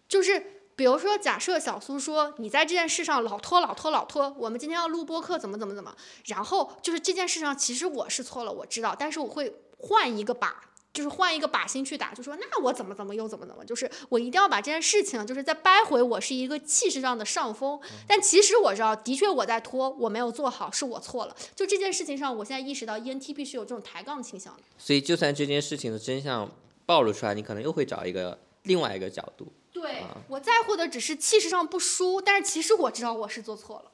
[0.08, 0.62] 就是。
[0.76, 5.96] 比如说，假设小苏说你在这件事上老拖老拖老拖，我们今天要录播课怎么怎么怎么，
[6.26, 10.52] 然后就是这件事上其实我是错了，我知道，但是我会换一个靶，
[10.92, 21.36] 就是换一个靶心去打，就说那我怎么怎么又怎么怎么，就是我一定要把这件事情就是再掰回我是一个气势上的上风，但其实我知道，的确我在拖，我没有做好，是我错了。
[21.56, 24.64] 就这件事情上，我现在意识到 ENTP 是有这种抬杠倾向的。
[24.78, 26.50] 所以，就算这件事情的真相
[26.86, 29.52] 暴露出来，你可能又会找一个另外一个角度。
[29.74, 33.92] 对我在乎的只是气势上不输，但是其实我知道我是做错了。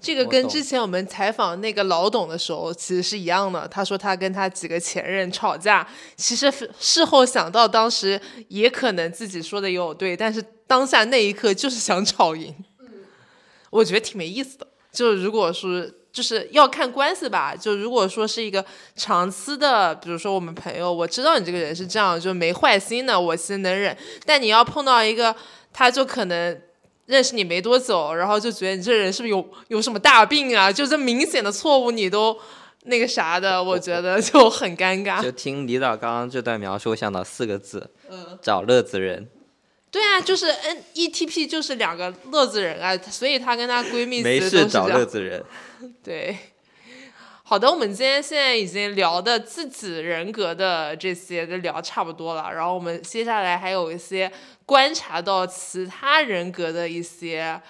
[0.00, 3.66] 这个跟之前我们采访那个老董的时候其实是一样的。
[3.66, 12.54] 他说他跟他几个前任吵架，其实事后想到当时也可能自己说的也有对，但是当下那一刻就是想吵赢。
[13.70, 14.68] 我觉得挺没意思的。
[14.92, 15.84] 就如果说。
[16.12, 18.62] 就是要看关系吧，就如果说是一个
[18.94, 23.96] 长期的，比如说我们朋友，我知道你这个人是这样，就没坏心的，我其实能忍。
[24.26, 25.34] 但你要碰到一个，
[25.72, 26.60] 他就可能
[27.06, 30.70] 认识你没多久，然后就觉得你这人是不是有有什么大病啊？
[30.70, 32.36] 就这明显的错误你都
[32.84, 35.22] 那个啥的，我觉得就很尴尬。
[35.22, 37.90] 就听李导刚刚这段描述，我想到四个字，
[38.42, 39.28] 找乐子人。
[39.92, 45.44] 对啊，就是 N E T P 就是两个乐子人啊，所以她跟她闺蜜没事找乐子人。
[46.02, 46.34] 对，
[47.42, 54.32] 好的，我们今天现在已经聊的自己人格的这些都聊差不多了，然后我们接下来还有一些
[54.64, 57.60] 观察到其他人格的一些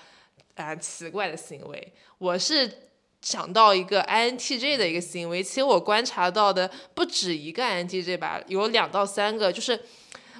[0.54, 1.92] 啊奇怪的行为。
[2.18, 2.70] 我是
[3.20, 9.80] 想到一个 I N T J 的一个行为，其实我观察到的不止一个 I N T J 吧，有两到三个，就是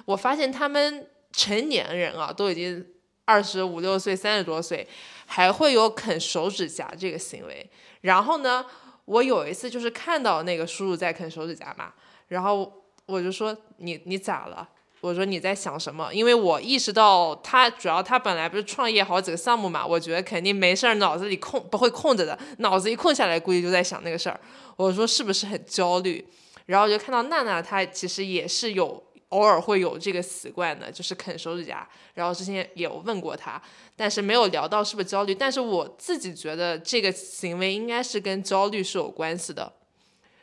[0.05, 1.07] 我发现他们。
[1.33, 2.85] 成年人啊，都已经
[3.25, 4.87] 二十五六岁、三十多岁，
[5.25, 7.69] 还会有啃手指甲这个行为。
[8.01, 8.65] 然后呢，
[9.05, 11.93] 我有一次就是看到那个叔叔在啃手指甲嘛，
[12.27, 14.69] 然后我就说：“你你咋了？”
[15.01, 24.39] 我说：“你在想什么？”因为我意识到他主要他本来不是创业好几个项目嘛，我觉得肯定没事儿，脑子里空不会空着的，脑子一空下来估计就在想那个事儿。
[24.77, 26.25] 我说：“是不是很焦虑？”
[26.67, 29.03] 然后就看到娜娜她其实也是有
[29.33, 31.87] 偶尔会有这个习惯的，就是啃手指甲。
[32.13, 33.59] 然后之前也有问过他，
[33.95, 35.33] 但是没有聊到是不是焦虑。
[35.33, 39.73] 但是我自己觉得这个行为应该是跟焦虑是有关系的。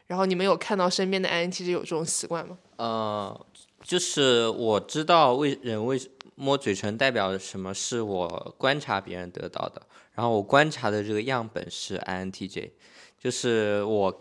[0.09, 2.59] 然后你们有看到身边的 INTJ 有这种习惯吗？
[2.79, 3.47] 呃，
[3.85, 5.97] 就是我知道为人为
[6.35, 9.81] 摸嘴唇代表什么，是我观察别人得到的。
[10.15, 12.71] 然后我观察的这个样本是 INTJ，
[13.19, 14.21] 就是我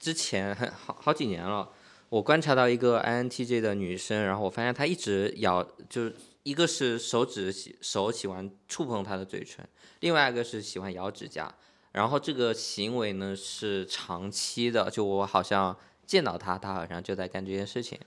[0.00, 1.70] 之前很好好几年了，
[2.08, 6.14] 我观察到一个 INTJ 的女生，然后我发现她一直咬，就是
[6.44, 9.66] 一个是手指喜手喜欢触碰她的嘴唇，
[10.00, 11.54] 另外一个是喜欢咬指甲。
[11.92, 15.74] 然后这个行为呢是长期的，就我好像
[16.04, 17.98] 见到他，他好像就在干这件事情。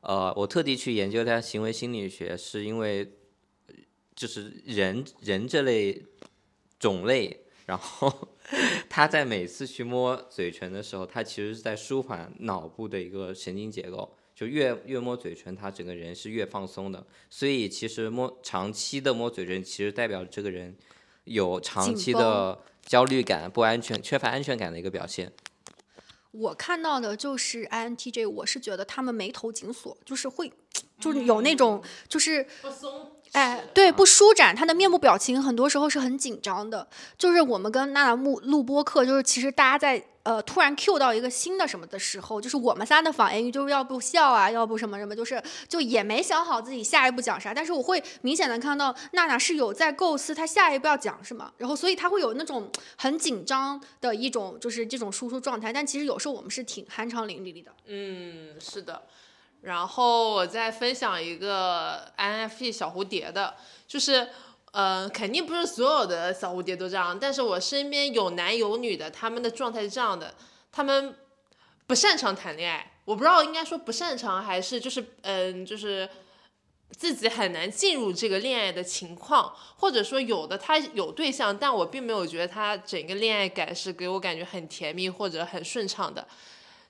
[0.00, 3.12] 呃，我特地去研究他行为心理学，是因为
[4.16, 6.02] 就是人人这类
[6.78, 8.28] 种类，然后
[8.88, 17.06] 他在每次去摸嘴唇的时候，他其实是在舒缓脑部的一个神经结构，就越越摸嘴唇，他整个人是越放松的。
[17.28, 20.76] 所以其实摸长期的摸嘴唇，其实代表这个人
[21.24, 22.58] 有长期的。
[22.88, 25.30] 焦虑感、不安全、缺乏安全感的一个表现。
[26.30, 30.50] 我看到的就是 INTJ，我是觉得他们眉头紧锁，就是会，
[30.98, 33.12] 就是有那种就是不松。
[33.32, 36.86] 哎，对，不舒展，他的面部表情很多时候是很紧张的。
[37.16, 47.52] 就是我们跟娜娜录录播课，就是其实大家在呃突然 Q 到一个新的什么的时候，就是我们仨的反应就是要不笑啊，要不什么什么，就是就也没想好自己下一步讲啥。
[47.52, 55.72] 但是我会明显的看到娜娜是有在构思她下一步要讲什么，然后所以她会有那种很紧张的一种就是这种输出状态。
[55.72, 57.70] 但其实有时候我们是挺酣畅淋漓的。
[57.86, 59.02] 嗯，是的。
[59.62, 63.54] 然后我再分享一个 INFP 小蝴蝶的，
[63.86, 64.28] 就是，
[64.70, 70.34] 呃，肯定不是所有的小蝴蝶都这样，但是我身边有男有女的，他们的状态是这样的，
[70.70, 71.16] 他们
[71.86, 76.08] 不擅长谈恋爱，我不知道应该说不擅长还是就是，嗯，就是
[76.92, 86.26] 自己很难进入这个恋爱的情况，或者说有的他有对象，但我并没有觉得他整个恋爱感是给我感觉很甜蜜或者很顺畅的。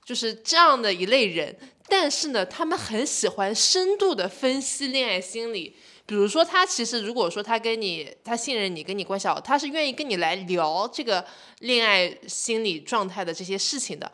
[0.09, 1.55] 就是这样的一类人，
[1.87, 5.75] 但是呢，他们很喜欢深度的分析恋爱心理。
[6.07, 11.23] 比如说，他其实如果说他跟你，他信任你，跟你关系好，他是愿意跟你来聊这个
[11.59, 14.11] 恋爱心理状态的这些事情的。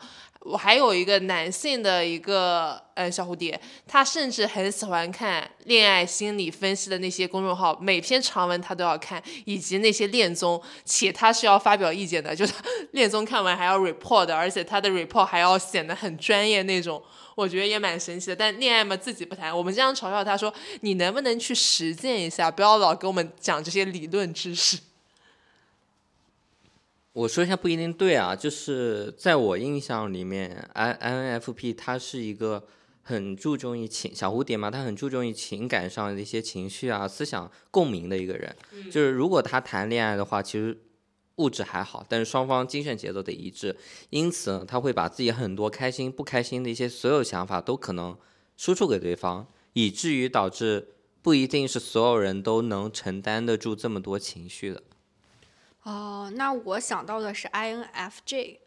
[0.48, 12.52] 我还有一个男性的一个呃小蝴蝶，他甚至很喜欢看恋爱心理分析的那些公众号，每篇长文他都要看，以及那些恋综，且他是要发表意见的，就是
[12.92, 17.02] 恋综看完还要 report 的，而且他的 report 还要显得很专业那种，
[17.34, 18.36] 我觉得也蛮神奇的。
[18.36, 24.78] 但恋爱嘛，自己不谈，我们经常嘲笑他说，你能不能去实践一下，不要老给我们讲这些理论知识。
[27.16, 30.92] 我说一下不一定对啊，就是在我印象里面，I
[31.40, 32.68] INFP 他是一个
[33.00, 38.54] 很注重于情小蝴蝶嘛，他很注重于情感上的一些情绪啊、思想共鸣的一个人。
[38.90, 40.78] 就是如果他谈恋爱的话，其实
[41.36, 43.74] 物质还好，但是双方精神节奏得一致，
[44.10, 48.14] 因此他会把自己很多开心、不开心的一些所有想法都可能
[48.58, 50.88] 输出给对方，以至于导致
[51.22, 54.82] 不一定是所有人都能承担得住这么多情绪的。
[55.86, 58.58] 哦，那我想到的是 INFJ，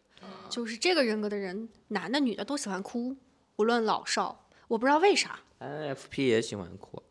[0.50, 3.14] 就是这个人格的人，男的女的都喜欢哭，
[3.58, 5.38] 无论老少，我不知道为啥。
[5.60, 7.04] INFP 也喜欢哭。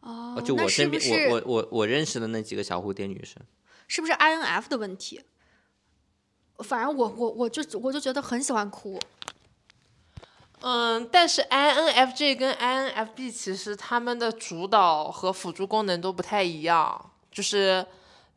[0.00, 3.42] 哦，就我身边，我我我我认识的那几个小蝴蝶女生，
[3.86, 5.24] 是不是 INF 的问题？
[6.58, 9.00] 反正我我我就我就觉得很喜欢哭。
[10.60, 17.86] 嗯，但是 INFJ 跟 INFP 其实他们的主导和辅助功能都不太一样，就是。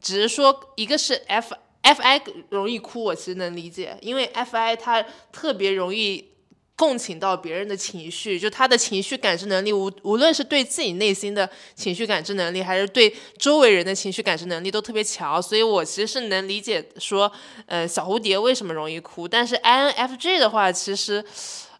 [0.02, 6.30] 只是说，一个是 F F I 容易哭，我其实能理解，因为 F I 他特别容易
[6.76, 17.32] 共情到别人的情绪，就他的情绪感知能力，无无论是对自己内心的情绪感知能力，还是对周围人的情绪感知能力都特别强，所以我其实是能理解说，
[17.68, 21.24] 呃，小蝴蝶为什么容易哭，但是 I N F J 的话，其实。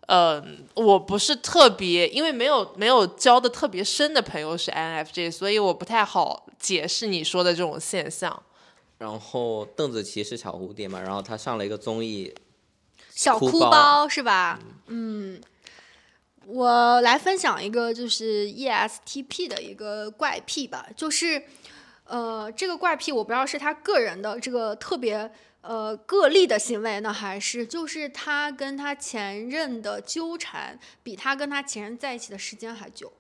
[0.08, 8.44] 嗯，我不是特别，因为没有没有交的特别深的朋友是 INFJ，所以我不太好解释你说的这种现象。
[9.00, 12.34] 然后邓紫棋是小蝴蝶嘛，然后她上了一个综艺，
[13.10, 14.60] 小哭包是吧？
[14.88, 15.42] 嗯，
[16.46, 21.44] 我来分享一个就是 ESTP 的一个怪癖吧，就是
[22.06, 25.32] 呃，这个怪癖我不知道是他个人的这个特别。
[25.64, 33.14] 呃，个例的行为呢，还是就是他跟他前任的纠缠，比他跟他前任在一起的时间还久。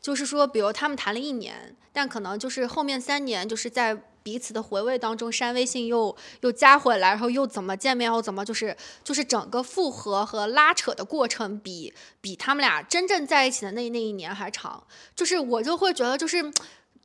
[0.00, 14.84] 就是说，比如他们谈了一年，但可能就是后面三年就是在彼此的回味当中删微信又又加回来，然后又怎么见面，又怎么就是就是整个复合和拉扯的过程比比他们俩真正在一起的那那一年还长。
[15.14, 16.52] 就是我就会觉得就是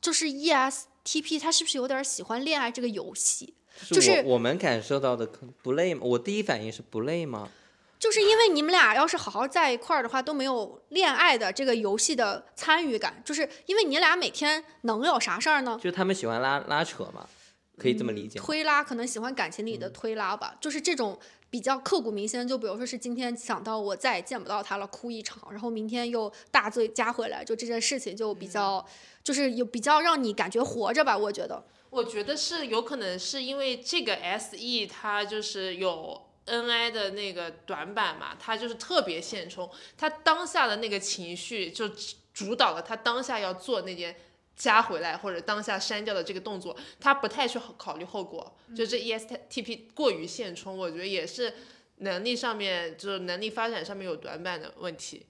[0.02, 3.54] 就是 ESTP 他是不是有点喜欢恋爱这个游戏？
[3.90, 5.28] 就是我我们感受到的
[5.62, 6.02] 不累吗？
[6.04, 7.50] 我第一反应是不累吗？
[8.02, 13.22] 就是因为你们俩要是好好在一块儿的话，都没有恋爱的这个游戏的参与感。
[13.24, 15.78] 就是因为你俩每天能有啥事儿呢？
[15.78, 17.30] 就是他们喜欢拉拉扯嘛，
[17.78, 18.44] 可以这么理解吗。
[18.44, 21.20] 推拉可能喜欢感情里的推拉吧，就是这种
[21.52, 22.48] 比较刻骨铭心。
[22.48, 28.84] 就比如说是今天想到我再也见不到他了，哭一场，然后明天又大醉加回来，就这件事情就比较，
[29.24, 31.16] 就是有比较让你感觉活着吧。
[31.16, 41.88] 我觉得，我觉得是有可能是因为这个 S E 它就是有 N I 的那个短板嘛，他就是特别现充，他当下的那个情绪就
[42.34, 44.16] 主导了他当下要做那件
[44.56, 51.54] 加回来或者当下删掉的这个动作，他不太去考虑后果，就这 E S T P 过于现充，我觉得也是
[51.98, 55.26] 能力上面就是能力发展上面有短板的问题。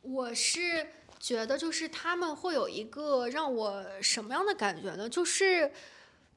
[0.00, 0.86] 我是
[1.20, 5.08] 觉得就是他们会有一个让我什么样的感觉呢？
[5.08, 5.72] 就是。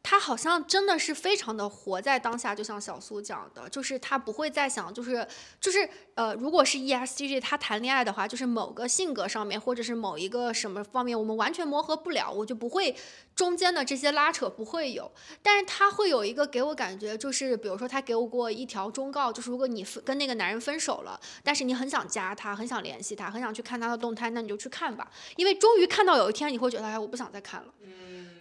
[0.03, 5.25] 他好像真的是非常的活在当下，就像小苏讲的，就是他不会再想，就是
[5.59, 12.95] 就是呃，如果是 ESTJ 他谈恋爱的话，就是某个性格上面或者是某一个什么方面我们完全磨合不了，我就不会
[13.35, 15.11] 中间的这些拉扯不会有，
[15.43, 27.73] 但是他会有一个给我感觉，就是比如说他给我过一条忠告，就是如果你跟那个男人分手了，但是你很想加他，很想联系他，很想去看他的动态，那你就去看吧，因为终于看到有一天你会觉得，哎，我不想再看了。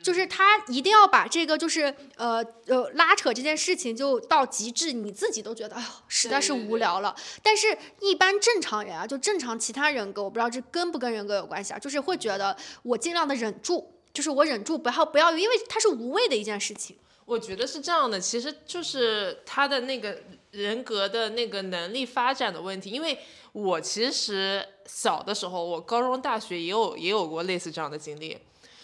[0.03, 7.15] 就是他一定要把这个就是呃呃拉扯这件事情就到极致，你自己都觉得哎呦实在是无聊了。
[7.43, 16.97] 但是，一般正常人啊，就正常其他人格，我不知道这跟不跟人格有关系啊，就是会觉得我尽量的忍住，就是我忍住不要不要，因为它是无谓的一件事情。
[17.27, 20.19] 我觉得是这样的，其实就是他的那个
[20.51, 22.91] 人格的那个能力发展的问题。
[22.91, 23.17] 因为
[23.53, 28.37] 我其实小的时候，我高中、大学也有也有过类似这样的经历。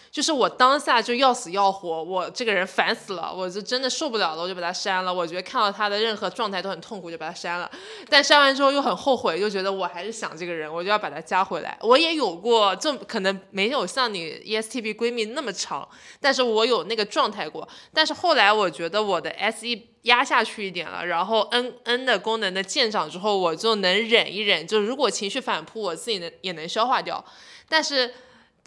[0.09, 5.13] 就是我当下就要死要活，我这个人烦死了，我就真的受不了了，我就把他删了。
[5.13, 7.69] 我觉得看到他的任何状态都很痛苦，就把他删了。
[8.09, 11.77] 但删完之后又很后悔，就觉得我还是想这个人，我就要把他加回来。
[11.81, 15.87] 我也有过，这可能没有像你 ESTP 闺蜜那么长，
[16.19, 17.67] 但是我有那个状态过。
[17.93, 19.67] 但是后来我觉得我的 SE
[20.03, 24.65] 压下去一点了，然后 N N 的功能的见长之后，我就能忍一忍。
[24.65, 27.23] 就如果情绪反扑，我自己能也能消化掉。
[27.69, 28.13] 但是。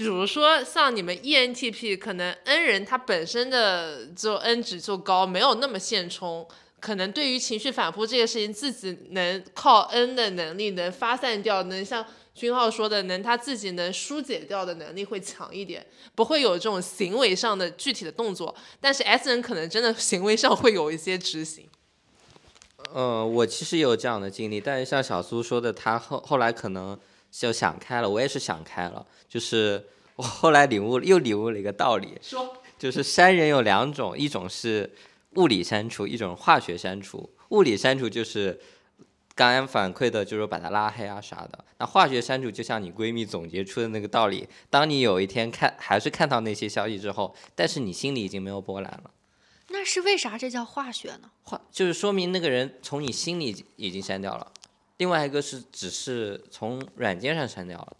[0.00, 6.48] 比如说像你们 ENTP，可能 N 人他本身的就 N 值就高，没有那么现充，
[6.80, 12.02] 可能对于情绪反扑这个事情，自己能靠 N 的能力能发散掉，能像
[12.34, 18.54] 君浩说的，能他自己能疏解掉的能力会强一点，不会有这种行为上的具体的动作。
[18.80, 21.68] 但是 S 人可能真的行为上会有一些执行。
[22.94, 26.98] 嗯，我其实有这样的经历，但是像小苏说的，他后后来可能。
[27.30, 29.84] 就想开了，我也是想开了，就是
[30.16, 34.90] 我后来领悟，又领悟了一个道理，说， 就是删人有两种，一种是
[35.36, 37.30] 物理删除，一种化学删除。
[37.50, 38.60] 物理删除就是
[39.34, 41.64] 刚刚反馈的，就是把他拉黑啊啥的。
[41.78, 49.10] 那化学删除就像你闺蜜总结出的那个道理，当你有一天看还是看到那些消息之后，但是你心里已经没有波澜了。
[49.68, 50.36] 那是为啥？
[50.36, 51.30] 这叫化学呢？
[51.42, 54.52] 化就是说明那个人从你心里已经删掉了。
[55.00, 57.96] 另外一个是只是从软件上删掉了，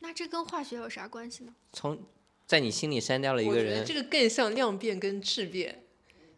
[0.00, 1.54] 那这跟化学有啥关系呢？
[1.72, 1.98] 从
[2.46, 5.82] 在你心里删掉了一个人，这个更像量变跟质变，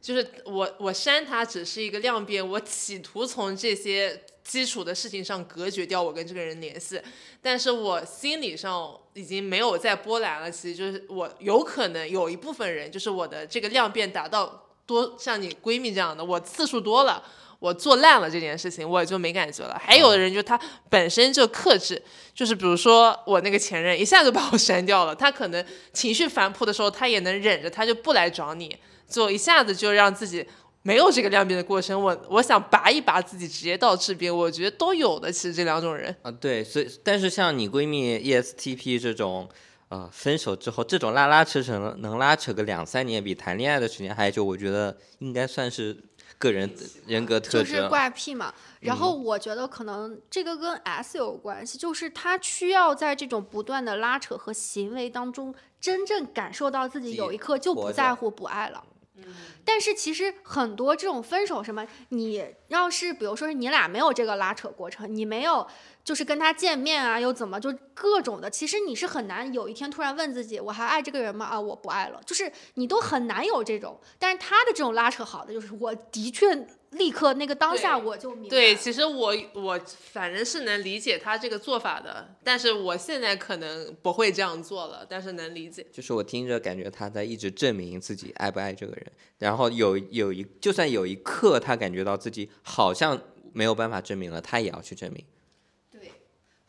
[0.00, 7.02] 就是我我删它只是一个量变，我企图从这些基础的事情上隔绝掉我跟这个人联系，
[7.40, 10.48] 但是我心理上已经没有再波澜了。
[10.48, 17.24] 其实就是我有可能有一部分人，就是我的这个量变达到多像你闺蜜这样的，我次数多了。
[17.62, 19.80] 我做烂了这件事情，我也就没感觉了。
[19.80, 20.58] 还有的人就他
[20.90, 22.02] 本身就克制，
[22.34, 28.76] 就是比如说我那个前任一下就把我删掉了，他可能情绪反扑的时候，他也能忍着，他就不来找你，
[29.08, 30.44] 就一下子就让自己
[30.82, 32.02] 没有这个量变的过程。
[32.02, 35.30] 我我想拔一拔自己，直接到质变，我觉得都有的。
[35.30, 39.48] 其实这两种人啊，对，所以但是像你闺蜜 ESTP 这种，
[39.88, 45.96] 呃，分手之后这种拉拉扯扯能拉扯个两三年，比谈恋爱的时间还久，我觉得应该算是。
[46.42, 46.68] 个人
[47.06, 58.82] 人格特质就是怪癖嘛，然后我觉得可能这个跟 S 有关系，就是他需要在这种不断的拉扯和行为当中，真正感受到自己有一刻就不在乎不爱了。
[59.64, 65.66] 但是其实很多这种分手什么，你要是比如说是你俩没有这个拉扯过程，你没有
[66.02, 71.44] 就是跟他见面啊，又怎么就各种的，其实你是很难有一天突然问自己，我还爱这个人吗？
[71.46, 74.00] 啊，我不爱了，就是你都很难有这种。
[74.18, 78.48] 但是他的这种拉扯好的就是，我的确立刻那个当下我就明白。
[78.48, 79.80] 对，其实我我
[80.12, 85.86] 反正是能理解他这个做法的，但是我现在可能不会这样做了，但是能理解。
[85.92, 93.20] 就是我听着感觉他在一直证明自己爱不爱这个人，然后有有一就算有一刻他感觉到自己好像
[93.52, 95.24] 没有办法证明了，他也要去证明。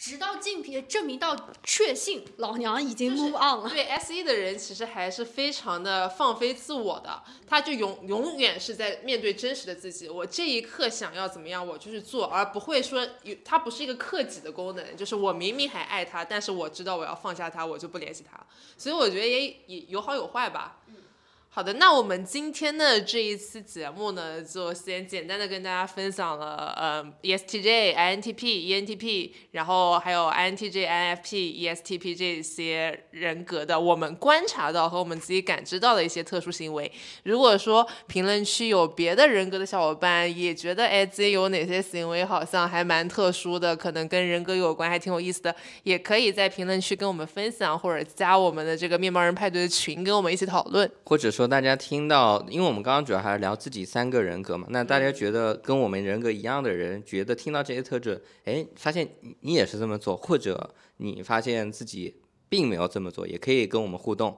[0.04, 3.70] 对，直到竞品证明到确信，老娘已经就是 move on 了。
[3.70, 10.10] 对 S E 的人其实还是非常的放飞自我的，他就永永远是在面对真实的自己。
[10.10, 18.40] 我这一刻想要怎么样，我就去做，而不会说有他不是一个克己的功能，就是我明明还爱他，但是我知道我要放下他，我就不联系他。
[18.78, 20.80] 所以我觉得也也有好有坏吧。
[21.56, 36.92] 好的，那我们今天的这一期节目呢，就先简单的跟大家分享了，呃，ESTJ、INTP、ENTP，然后还有 INTJ、INFP、ESTP 这些人格的我们观察到和我们自己感知到的一些特殊行为。
[37.22, 50.90] 如果说评论区有别的人格的小伙伴也觉得，哎，自己有哪些行为好像还蛮特殊的，可能跟人格有关，还挺有意思的，也可以在评论区跟我们分享，或者加我们的这个面包人派对的群，跟我们一起讨论。
[51.06, 64.38] 或者说大家听到，因为我们刚刚主要还是聊自己三个人格嘛，那大家觉得跟我们人格一样的人，觉得听到这些特质，哎，发现你你也是这么做，或者你发现自己并没有这么做，也可以跟我们互动。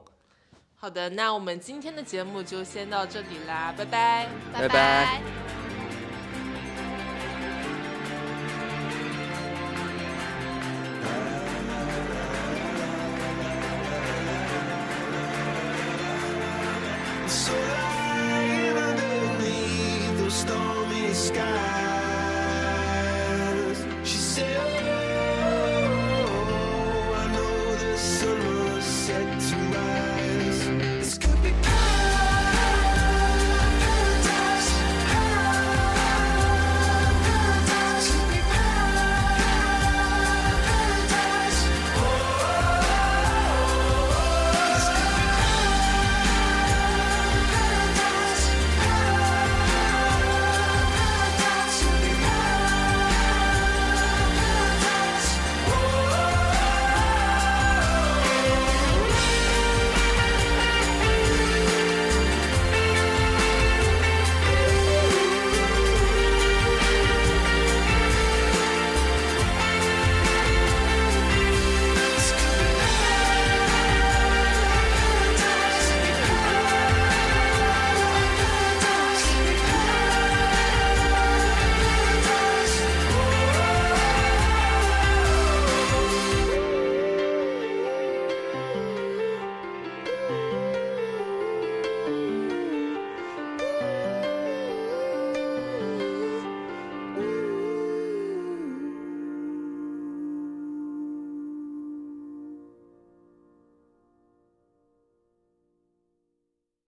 [0.76, 4.30] 好的，那我们今天的节目就先到这里啦，拜拜。
[4.54, 5.65] 拜拜